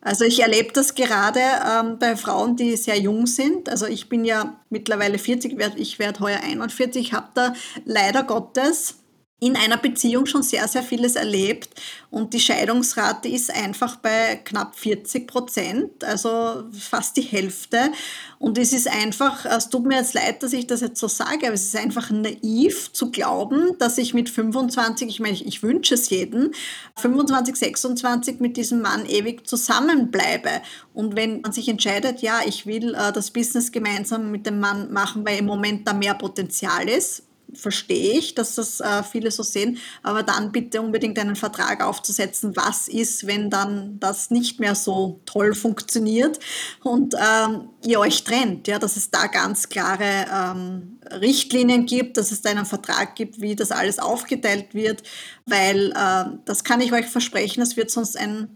Also 0.00 0.24
ich 0.24 0.40
erlebe 0.40 0.72
das 0.72 0.94
gerade 0.94 1.40
ähm, 1.40 1.98
bei 1.98 2.16
Frauen, 2.16 2.56
die 2.56 2.76
sehr 2.76 2.98
jung 2.98 3.26
sind. 3.26 3.68
Also 3.68 3.86
ich 3.86 4.08
bin 4.08 4.24
ja 4.24 4.60
mittlerweile 4.70 5.18
40, 5.18 5.58
ich 5.76 5.98
werde 5.98 6.20
heuer 6.20 6.40
41, 6.40 7.12
habe 7.12 7.28
da 7.34 7.52
leider 7.84 8.22
Gottes 8.22 8.98
in 9.40 9.56
einer 9.56 9.76
Beziehung 9.76 10.26
schon 10.26 10.42
sehr, 10.42 10.66
sehr 10.66 10.82
vieles 10.82 11.14
erlebt 11.14 11.68
und 12.10 12.32
die 12.32 12.40
Scheidungsrate 12.40 13.28
ist 13.28 13.54
einfach 13.54 13.96
bei 13.96 14.40
knapp 14.44 14.76
40 14.76 15.28
Prozent, 15.28 16.02
also 16.02 16.64
fast 16.72 17.16
die 17.18 17.22
Hälfte. 17.22 17.92
Und 18.38 18.56
es 18.56 18.72
ist 18.72 18.88
einfach, 18.88 19.44
es 19.44 19.68
tut 19.68 19.84
mir 19.84 19.96
jetzt 19.96 20.14
leid, 20.14 20.42
dass 20.42 20.52
ich 20.54 20.66
das 20.66 20.80
jetzt 20.80 20.98
so 20.98 21.06
sage, 21.06 21.46
aber 21.46 21.54
es 21.54 21.64
ist 21.64 21.76
einfach 21.76 22.10
naiv 22.10 22.92
zu 22.92 23.10
glauben, 23.10 23.76
dass 23.78 23.98
ich 23.98 24.14
mit 24.14 24.30
25, 24.30 25.08
ich 25.08 25.20
meine, 25.20 25.34
ich 25.34 25.62
wünsche 25.62 25.94
es 25.94 26.08
jedem, 26.08 26.52
25, 26.96 27.54
26 27.54 28.40
mit 28.40 28.56
diesem 28.56 28.80
Mann 28.80 29.04
ewig 29.06 29.46
zusammenbleibe. 29.46 30.62
Und 30.94 31.14
wenn 31.14 31.42
man 31.42 31.52
sich 31.52 31.68
entscheidet, 31.68 32.22
ja, 32.22 32.40
ich 32.46 32.64
will 32.66 32.94
äh, 32.94 33.12
das 33.12 33.30
Business 33.30 33.70
gemeinsam 33.70 34.30
mit 34.30 34.46
dem 34.46 34.60
Mann 34.60 34.92
machen, 34.92 35.26
weil 35.26 35.38
im 35.38 35.46
Moment 35.46 35.86
da 35.86 35.92
mehr 35.92 36.14
Potenzial 36.14 36.88
ist, 36.88 37.24
verstehe 37.54 38.18
ich, 38.18 38.34
dass 38.34 38.54
das 38.56 38.80
äh, 38.80 39.02
viele 39.02 39.30
so 39.30 39.42
sehen, 39.42 39.78
aber 40.02 40.22
dann 40.22 40.52
bitte 40.52 40.80
unbedingt 40.80 41.18
einen 41.18 41.36
Vertrag 41.36 41.82
aufzusetzen, 41.82 42.56
was 42.56 42.88
ist, 42.88 43.26
wenn 43.26 43.50
dann 43.50 43.98
das 44.00 44.30
nicht 44.30 44.60
mehr 44.60 44.74
so 44.74 45.20
toll 45.24 45.54
funktioniert. 45.54 46.38
Und 46.82 47.14
ähm, 47.14 47.70
ihr 47.84 48.00
euch 48.00 48.24
trennt, 48.24 48.68
ja, 48.68 48.78
dass 48.78 48.96
es 48.96 49.10
da 49.10 49.26
ganz 49.26 49.68
klare 49.68 50.26
ähm, 50.32 50.98
Richtlinien 51.10 51.86
gibt, 51.86 52.16
dass 52.16 52.32
es 52.32 52.42
da 52.42 52.50
einen 52.50 52.66
Vertrag 52.66 53.16
gibt, 53.16 53.40
wie 53.40 53.56
das 53.56 53.70
alles 53.70 53.98
aufgeteilt 53.98 54.74
wird, 54.74 55.02
weil 55.46 55.92
äh, 55.92 56.24
das 56.44 56.64
kann 56.64 56.80
ich 56.80 56.92
euch 56.92 57.06
versprechen, 57.06 57.62
es 57.62 57.76
wird 57.76 57.90
sonst 57.90 58.16
ein 58.16 58.50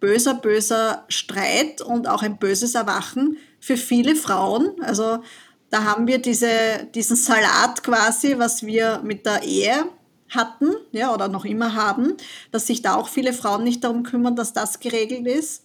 böser, 0.00 0.34
böser 0.34 1.04
Streit 1.08 1.82
und 1.82 2.08
auch 2.08 2.22
ein 2.22 2.38
böses 2.38 2.74
Erwachen 2.74 3.36
für 3.60 3.76
viele 3.76 4.14
Frauen, 4.14 4.70
also 4.82 5.18
da 5.70 5.84
haben 5.84 6.06
wir 6.06 6.18
diese, 6.18 6.88
diesen 6.94 7.16
Salat 7.16 7.82
quasi, 7.82 8.38
was 8.38 8.64
wir 8.64 9.00
mit 9.04 9.26
der 9.26 9.42
Ehe 9.42 9.86
hatten 10.30 10.74
ja, 10.92 11.12
oder 11.12 11.28
noch 11.28 11.44
immer 11.44 11.74
haben, 11.74 12.14
dass 12.52 12.66
sich 12.66 12.82
da 12.82 12.94
auch 12.94 13.08
viele 13.08 13.32
Frauen 13.32 13.64
nicht 13.64 13.84
darum 13.84 14.02
kümmern, 14.02 14.36
dass 14.36 14.52
das 14.52 14.80
geregelt 14.80 15.26
ist. 15.26 15.64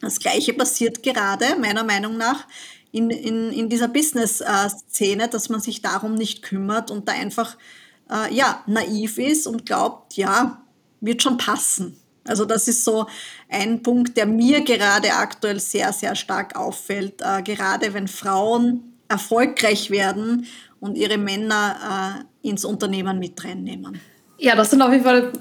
Das 0.00 0.18
Gleiche 0.18 0.52
passiert 0.52 1.02
gerade, 1.02 1.56
meiner 1.58 1.84
Meinung 1.84 2.16
nach, 2.16 2.46
in, 2.92 3.10
in, 3.10 3.50
in 3.50 3.68
dieser 3.68 3.88
Business-Szene, 3.88 5.28
dass 5.28 5.48
man 5.48 5.60
sich 5.60 5.82
darum 5.82 6.14
nicht 6.14 6.42
kümmert 6.42 6.90
und 6.90 7.08
da 7.08 7.12
einfach 7.12 7.56
äh, 8.10 8.32
ja, 8.32 8.62
naiv 8.66 9.18
ist 9.18 9.46
und 9.46 9.66
glaubt, 9.66 10.14
ja, 10.14 10.62
wird 11.00 11.22
schon 11.22 11.36
passen. 11.36 11.98
Also 12.26 12.44
das 12.44 12.68
ist 12.68 12.84
so 12.84 13.06
ein 13.48 13.82
Punkt, 13.82 14.16
der 14.16 14.26
mir 14.26 14.62
gerade 14.62 15.12
aktuell 15.12 15.60
sehr, 15.60 15.92
sehr 15.92 16.14
stark 16.14 16.56
auffällt, 16.56 17.20
äh, 17.20 17.42
gerade 17.42 17.92
wenn 17.94 18.08
Frauen 18.08 18.93
erfolgreich 19.14 19.90
werden 19.90 20.46
und 20.80 20.96
ihre 20.96 21.18
Männer 21.18 22.24
äh, 22.42 22.48
ins 22.48 22.64
Unternehmen 22.64 23.18
mit 23.18 23.42
reinnehmen. 23.44 24.00
Ja, 24.38 24.56
das 24.56 24.70
sind 24.70 24.82
auf 24.82 24.92
jeden 24.92 25.04
Fall 25.04 25.32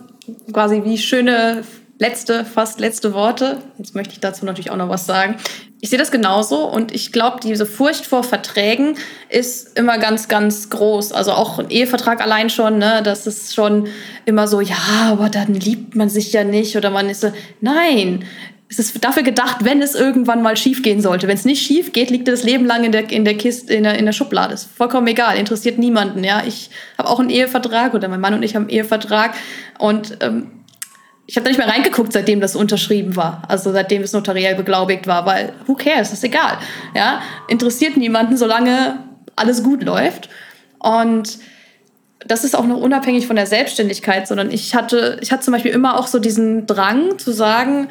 quasi 0.52 0.84
wie 0.86 0.98
schöne 0.98 1.64
letzte, 2.00 2.46
fast 2.46 2.80
letzte 2.80 3.14
Worte. 3.14 3.60
Jetzt 3.78 3.96
möchte 3.96 4.14
ich 4.14 4.20
dazu 4.20 4.46
natürlich 4.46 4.72
auch 4.72 4.78
noch 4.78 4.90
was 4.90 5.06
sagen. 5.06 5.38
Ich 5.82 5.90
sehe 5.90 6.00
das 6.00 6.12
genauso 6.12 6.66
und 6.70 6.94
ich 6.94 7.12
glaube, 7.12 7.40
diese 7.44 7.66
Furcht 7.66 8.06
vor 8.06 8.24
Verträgen 8.24 8.96
ist 9.30 9.78
immer 9.78 9.98
ganz, 9.98 10.28
ganz 10.30 10.70
groß. 10.70 11.12
Also 11.12 11.34
auch 11.34 11.60
ein 11.60 11.70
Ehevertrag 11.70 12.22
allein 12.22 12.50
schon, 12.50 12.78
ne, 12.78 13.02
das 13.04 13.28
ist 13.28 13.54
schon 13.54 13.88
immer 14.26 14.48
so, 14.48 14.62
ja, 14.62 14.78
aber 15.12 15.30
dann 15.30 15.54
liebt 15.54 15.96
man 15.96 16.10
sich 16.10 16.32
ja 16.32 16.44
nicht 16.44 16.78
oder 16.78 16.90
man 16.90 17.10
ist 17.10 17.22
so, 17.22 17.34
nein, 17.60 18.24
es 18.80 18.80
ist 18.80 19.04
dafür 19.04 19.24
gedacht, 19.24 19.58
wenn 19.62 19.82
es 19.82 19.96
irgendwann 19.96 20.42
mal 20.42 20.58
schief 20.58 20.82
gehen 20.82 21.02
sollte. 21.02 21.28
Wenn 21.28 21.36
es 21.36 21.46
nicht 21.46 21.66
schief 21.66 21.94
geht, 21.94 22.10
liegt 22.10 22.28
das 22.28 22.44
Leben 22.44 22.66
lang 22.66 22.84
in 22.84 22.92
der, 22.92 23.10
in 23.12 23.26
der 23.26 23.36
Kiste, 23.36 23.74
in 23.74 23.84
der, 23.84 23.98
in 23.98 24.06
der 24.06 24.14
Schublade. 24.14 24.54
Ist 24.54 24.70
vollkommen 24.76 25.08
egal, 25.08 25.38
interessiert 25.38 25.78
niemanden. 25.78 26.24
Ja? 26.24 26.44
Ich 26.46 26.70
habe 26.98 27.10
auch 27.10 27.20
einen 27.20 27.30
Ehevertrag 27.30 27.94
oder 27.94 28.08
mein 28.08 28.20
Mann 28.20 28.34
und 28.34 28.44
ich 28.44 28.56
haben 28.56 28.64
einen 28.64 28.72
Ehevertrag 28.72 29.36
und 29.80 30.18
ähm, 30.22 30.52
ich 31.26 31.38
habe 31.38 31.46
da 31.46 31.50
nicht 31.50 31.58
mehr 31.58 31.70
reingeguckt, 31.70 32.12
seitdem 32.12 32.42
das 32.42 32.56
unterschrieben 32.56 33.16
war. 33.16 33.44
Also 33.48 33.72
seitdem 33.72 34.02
es 34.02 34.12
notariell 34.12 34.56
beglaubigt 34.56 35.08
war, 35.08 35.26
weil 35.26 35.54
who 35.68 35.76
cares, 35.76 36.12
ist 36.12 36.24
egal. 36.24 36.58
Ja? 36.96 37.22
Interessiert 37.48 37.96
niemanden, 37.96 38.38
solange 38.38 39.00
alles 39.36 39.64
gut 39.64 39.84
läuft. 39.84 40.30
Und 40.80 41.38
das 42.26 42.44
ist 42.44 42.56
auch 42.56 42.66
noch 42.66 42.78
unabhängig 42.78 43.28
von 43.28 43.36
der 43.36 43.48
Selbstständigkeit, 43.48 44.28
sondern 44.28 44.52
ich 44.52 44.76
hatte, 44.76 45.18
ich 45.22 45.32
hatte 45.32 45.44
zum 45.44 45.54
Beispiel 45.54 45.72
immer 45.72 46.00
auch 46.00 46.08
so 46.08 46.20
diesen 46.20 46.68
Drang 46.68 47.18
zu 47.20 47.32
sagen, 47.32 47.88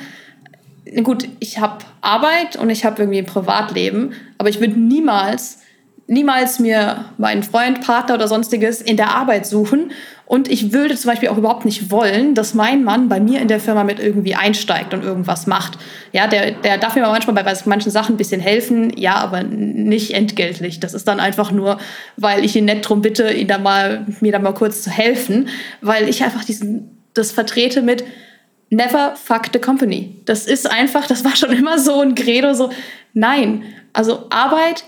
gut, 1.03 1.29
ich 1.39 1.59
habe 1.59 1.79
Arbeit 2.01 2.57
und 2.57 2.71
ich 2.71 2.85
habe 2.85 3.03
irgendwie 3.03 3.19
ein 3.19 3.27
Privatleben, 3.27 4.15
aber 4.39 4.49
ich 4.49 4.61
würde 4.61 4.79
niemals, 4.79 5.59
niemals 6.07 6.59
mir 6.59 7.07
meinen 7.19 7.43
Freund, 7.43 7.81
Partner 7.81 8.15
oder 8.15 8.29
sonstiges 8.29 8.83
in 8.83 8.97
der 8.97 9.15
Arbeit 9.15 9.47
suchen. 9.47 9.93
Und 10.27 10.51
ich 10.51 10.73
würde 10.73 10.97
zum 10.97 11.11
Beispiel 11.11 11.29
auch 11.29 11.37
überhaupt 11.37 11.67
nicht 11.67 11.91
wollen, 11.91 12.35
dass 12.35 12.55
mein 12.55 12.85
Mann 12.85 13.09
bei 13.09 13.21
mir 13.21 13.41
in 13.41 13.49
der 13.49 13.61
Firma 13.61 13.85
mit 13.85 14.01
irgendwie 14.01 14.35
einsteigt 14.35 14.95
und 14.95 15.05
irgendwas 15.05 15.47
macht. 15.47 15.79
Ja, 16.13 16.27
der, 16.27 16.53
der 16.53 16.79
darf 16.79 16.95
mir 16.95 17.03
manchmal 17.03 17.45
bei 17.45 17.55
manchen 17.67 17.93
Sachen 17.93 18.15
ein 18.15 18.19
bisschen 18.19 18.41
helfen, 18.41 18.97
ja, 18.97 19.17
aber 19.17 19.43
nicht 19.43 20.15
entgeltlich. 20.15 20.81
Das 20.81 20.95
ist 20.95 21.07
dann 21.07 21.21
einfach 21.21 21.51
nur, 21.51 21.79
weil 22.17 22.45
ich 22.45 22.57
ihn 22.57 22.65
nett 22.65 22.89
drum 22.89 23.03
bitte, 23.03 23.31
ihn 23.31 23.47
da 23.47 23.59
mal, 23.59 24.07
mir 24.21 24.33
da 24.33 24.39
mal 24.39 24.55
kurz 24.55 24.83
zu 24.83 24.91
helfen, 24.91 25.49
weil 25.83 26.09
ich 26.09 26.25
einfach 26.25 26.45
diesen, 26.45 27.03
das 27.13 27.31
vertrete 27.31 27.83
mit, 27.83 28.05
never 28.73 29.15
fuck 29.17 29.51
the 29.53 29.59
company. 29.59 30.17
Das 30.25 30.47
ist 30.47 30.69
einfach, 30.69 31.07
das 31.07 31.25
war 31.25 31.37
schon 31.37 31.53
immer 31.53 31.79
so 31.79 32.01
ein 32.01 32.15
Credo, 32.15 32.55
so 32.55 32.71
nein. 33.13 33.65
Also 33.93 34.27
Arbeit 34.31 34.85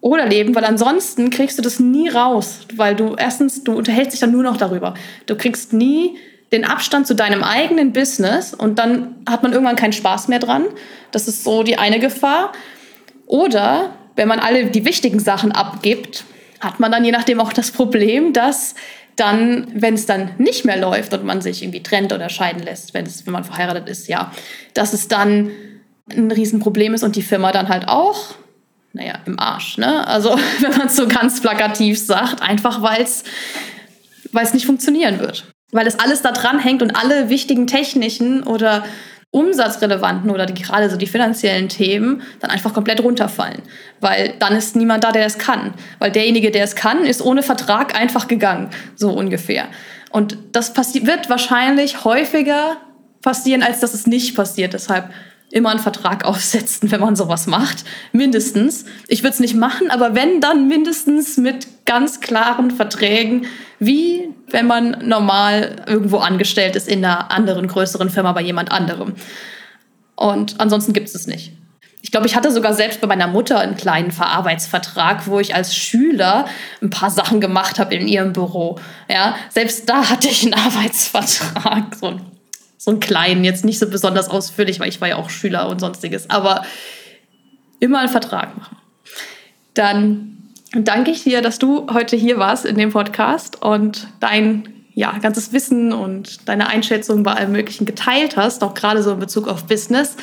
oder 0.00 0.26
Leben, 0.26 0.54
weil 0.54 0.64
ansonsten 0.64 1.30
kriegst 1.30 1.56
du 1.56 1.62
das 1.62 1.78
nie 1.78 2.08
raus, 2.08 2.60
weil 2.74 2.96
du 2.96 3.14
erstens, 3.16 3.62
du 3.62 3.72
unterhältst 3.72 4.12
dich 4.12 4.20
dann 4.20 4.32
nur 4.32 4.42
noch 4.42 4.56
darüber. 4.56 4.94
Du 5.26 5.36
kriegst 5.36 5.72
nie 5.72 6.18
den 6.50 6.64
Abstand 6.64 7.06
zu 7.06 7.14
deinem 7.14 7.44
eigenen 7.44 7.92
Business 7.92 8.52
und 8.52 8.78
dann 8.78 9.14
hat 9.28 9.44
man 9.44 9.52
irgendwann 9.52 9.76
keinen 9.76 9.92
Spaß 9.92 10.26
mehr 10.26 10.40
dran. 10.40 10.64
Das 11.12 11.28
ist 11.28 11.44
so 11.44 11.62
die 11.62 11.78
eine 11.78 12.00
Gefahr. 12.00 12.52
Oder 13.26 13.90
wenn 14.16 14.28
man 14.28 14.40
alle 14.40 14.66
die 14.66 14.84
wichtigen 14.84 15.20
Sachen 15.20 15.52
abgibt, 15.52 16.24
hat 16.60 16.80
man 16.80 16.90
dann 16.90 17.04
je 17.04 17.12
nachdem 17.12 17.40
auch 17.40 17.52
das 17.52 17.70
Problem, 17.70 18.32
dass 18.32 18.74
dann, 19.16 19.68
wenn 19.74 19.94
es 19.94 20.06
dann 20.06 20.30
nicht 20.38 20.64
mehr 20.64 20.78
läuft 20.78 21.12
und 21.12 21.24
man 21.24 21.40
sich 21.40 21.62
irgendwie 21.62 21.82
trennt 21.82 22.12
oder 22.12 22.28
scheiden 22.28 22.62
lässt, 22.62 22.94
wenn, 22.94 23.06
es, 23.06 23.26
wenn 23.26 23.32
man 23.32 23.44
verheiratet 23.44 23.88
ist, 23.88 24.08
ja, 24.08 24.32
dass 24.74 24.92
es 24.92 25.08
dann 25.08 25.50
ein 26.10 26.30
Riesenproblem 26.30 26.94
ist 26.94 27.02
und 27.02 27.16
die 27.16 27.22
Firma 27.22 27.52
dann 27.52 27.68
halt 27.68 27.88
auch, 27.88 28.34
naja, 28.92 29.14
im 29.26 29.38
Arsch, 29.38 29.78
ne? 29.78 30.06
Also, 30.06 30.38
wenn 30.60 30.76
man 30.76 30.86
es 30.86 30.96
so 30.96 31.06
ganz 31.06 31.40
plakativ 31.40 31.98
sagt, 31.98 32.42
einfach 32.42 32.82
weil 32.82 33.02
es 33.02 34.54
nicht 34.54 34.66
funktionieren 34.66 35.20
wird. 35.20 35.46
Weil 35.70 35.86
es 35.86 35.98
alles 35.98 36.20
da 36.20 36.32
dran 36.32 36.58
hängt 36.58 36.82
und 36.82 36.94
alle 36.96 37.30
wichtigen 37.30 37.66
technischen 37.66 38.42
oder 38.42 38.84
umsatzrelevanten 39.32 40.30
oder 40.30 40.46
die, 40.46 40.62
gerade 40.62 40.88
so 40.88 40.96
die 40.96 41.06
finanziellen 41.06 41.68
Themen 41.68 42.22
dann 42.40 42.50
einfach 42.50 42.72
komplett 42.74 43.02
runterfallen. 43.02 43.62
Weil 43.98 44.34
dann 44.38 44.54
ist 44.54 44.76
niemand 44.76 45.04
da, 45.04 45.10
der 45.10 45.26
es 45.26 45.38
kann. 45.38 45.72
Weil 45.98 46.12
derjenige, 46.12 46.50
der 46.50 46.64
es 46.64 46.76
kann, 46.76 47.04
ist 47.04 47.22
ohne 47.22 47.42
Vertrag 47.42 47.98
einfach 47.98 48.28
gegangen, 48.28 48.68
so 48.94 49.10
ungefähr. 49.10 49.64
Und 50.10 50.36
das 50.52 50.74
wird 50.76 51.30
wahrscheinlich 51.30 52.04
häufiger 52.04 52.76
passieren, 53.22 53.62
als 53.62 53.80
dass 53.80 53.94
es 53.94 54.06
nicht 54.06 54.36
passiert. 54.36 54.74
Deshalb 54.74 55.10
immer 55.52 55.70
einen 55.70 55.80
Vertrag 55.80 56.24
aufsetzen, 56.26 56.90
wenn 56.90 57.00
man 57.00 57.16
sowas 57.16 57.46
macht. 57.46 57.84
Mindestens. 58.12 58.84
Ich 59.08 59.22
würde 59.22 59.34
es 59.34 59.40
nicht 59.40 59.54
machen, 59.54 59.90
aber 59.90 60.14
wenn, 60.14 60.40
dann 60.40 60.68
mindestens 60.68 61.36
mit 61.36 61.66
ganz 61.84 62.20
klaren 62.20 62.70
Verträgen, 62.70 63.46
wie 63.78 64.28
wenn 64.48 64.66
man 64.66 65.06
normal 65.06 65.84
irgendwo 65.86 66.18
angestellt 66.18 66.76
ist 66.76 66.88
in 66.88 67.04
einer 67.04 67.30
anderen, 67.30 67.66
größeren 67.66 68.10
Firma 68.10 68.32
bei 68.32 68.42
jemand 68.42 68.70
anderem. 68.70 69.14
Und 70.14 70.60
ansonsten 70.60 70.92
gibt 70.92 71.08
es 71.08 71.14
es 71.14 71.26
nicht. 71.26 71.52
Ich 72.04 72.10
glaube, 72.10 72.26
ich 72.26 72.34
hatte 72.34 72.50
sogar 72.50 72.74
selbst 72.74 73.00
bei 73.00 73.06
meiner 73.06 73.28
Mutter 73.28 73.60
einen 73.60 73.76
kleinen 73.76 74.10
Verarbeitsvertrag, 74.10 75.26
wo 75.28 75.38
ich 75.38 75.54
als 75.54 75.74
Schüler 75.74 76.46
ein 76.82 76.90
paar 76.90 77.10
Sachen 77.10 77.40
gemacht 77.40 77.78
habe 77.78 77.94
in 77.94 78.08
ihrem 78.08 78.32
Büro. 78.32 78.78
Ja, 79.08 79.36
selbst 79.48 79.88
da 79.88 80.10
hatte 80.10 80.28
ich 80.28 80.42
einen 80.42 80.54
Arbeitsvertrag, 80.66 81.94
so, 81.94 82.18
so 82.82 82.90
einen 82.90 82.98
kleinen, 82.98 83.44
jetzt 83.44 83.64
nicht 83.64 83.78
so 83.78 83.88
besonders 83.88 84.28
ausführlich, 84.28 84.80
weil 84.80 84.88
ich 84.88 85.00
war 85.00 85.06
ja 85.06 85.14
auch 85.14 85.30
Schüler 85.30 85.68
und 85.68 85.78
sonstiges, 85.78 86.28
aber 86.28 86.62
immer 87.78 88.00
einen 88.00 88.08
Vertrag 88.08 88.58
machen. 88.58 88.76
Dann 89.74 90.36
danke 90.74 91.12
ich 91.12 91.22
dir, 91.22 91.42
dass 91.42 91.60
du 91.60 91.86
heute 91.92 92.16
hier 92.16 92.38
warst 92.38 92.64
in 92.64 92.76
dem 92.76 92.90
Podcast 92.90 93.62
und 93.62 94.08
dein 94.18 94.68
ja, 94.94 95.16
ganzes 95.18 95.52
Wissen 95.52 95.92
und 95.92 96.48
deine 96.48 96.66
Einschätzung 96.66 97.22
bei 97.22 97.34
allem 97.34 97.52
Möglichen 97.52 97.84
geteilt 97.84 98.36
hast, 98.36 98.64
auch 98.64 98.74
gerade 98.74 99.04
so 99.04 99.12
in 99.12 99.20
Bezug 99.20 99.46
auf 99.46 99.64
Business. 99.68 100.16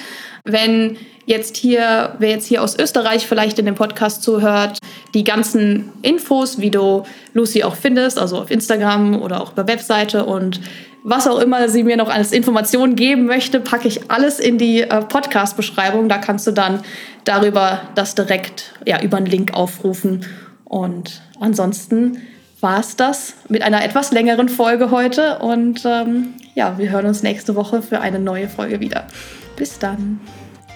Wenn 0.44 0.98
jetzt 1.26 1.56
hier, 1.56 2.16
wer 2.20 2.32
jetzt 2.32 2.46
hier 2.46 2.62
aus 2.62 2.78
Österreich 2.78 3.26
vielleicht 3.26 3.58
in 3.58 3.68
dem 3.68 3.76
Podcast 3.76 4.22
zuhört, 4.22 4.80
die 5.14 5.24
ganzen 5.24 5.94
Infos, 6.02 6.60
wie 6.60 6.72
du 6.72 7.04
Lucy 7.34 7.64
auch 7.64 7.76
findest, 7.76 8.20
also 8.20 8.38
auf 8.38 8.52
Instagram 8.52 9.22
oder 9.22 9.42
auch 9.42 9.54
über 9.54 9.66
Webseite 9.66 10.26
und 10.26 10.60
was 11.04 11.28
auch 11.28 11.40
immer 11.40 11.70
sie 11.70 11.84
mir 11.84 11.98
noch 11.98 12.10
als 12.10 12.32
Informationen 12.32 12.96
geben 12.96 13.26
möchte, 13.26 13.60
packe 13.60 13.88
ich 13.88 14.12
alles 14.12 14.40
in 14.40 14.58
die 14.58 14.82
äh, 14.82 15.02
Podcast-Beschreibung. 15.02 16.10
Da 16.10 16.18
kannst 16.18 16.48
du 16.48 16.52
dann 16.52 16.82
darüber 17.24 17.82
das 17.96 18.16
direkt 18.16 18.74
ja, 18.86 19.02
über 19.02 19.18
einen 19.18 19.26
Link 19.26 19.54
aufrufen. 19.54 20.26
Und 20.66 21.22
ansonsten 21.40 22.22
war 22.62 22.80
es 22.80 22.96
das 22.96 23.34
mit 23.48 23.62
einer 23.62 23.84
etwas 23.84 24.12
längeren 24.12 24.50
Folge 24.50 24.92
heute. 24.92 25.40
Und 25.40 25.84
ähm, 25.86 26.34
ja, 26.56 26.78
wir 26.78 26.90
hören 26.90 27.06
uns 27.06 27.24
nächste 27.24 27.56
Woche 27.56 27.82
für 27.82 28.02
eine 28.02 28.20
neue 28.20 28.50
Folge 28.50 28.80
wieder. 28.80 29.08
Bis 29.56 29.80
dann. 29.80 30.20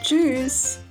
Tschüss. 0.03 0.82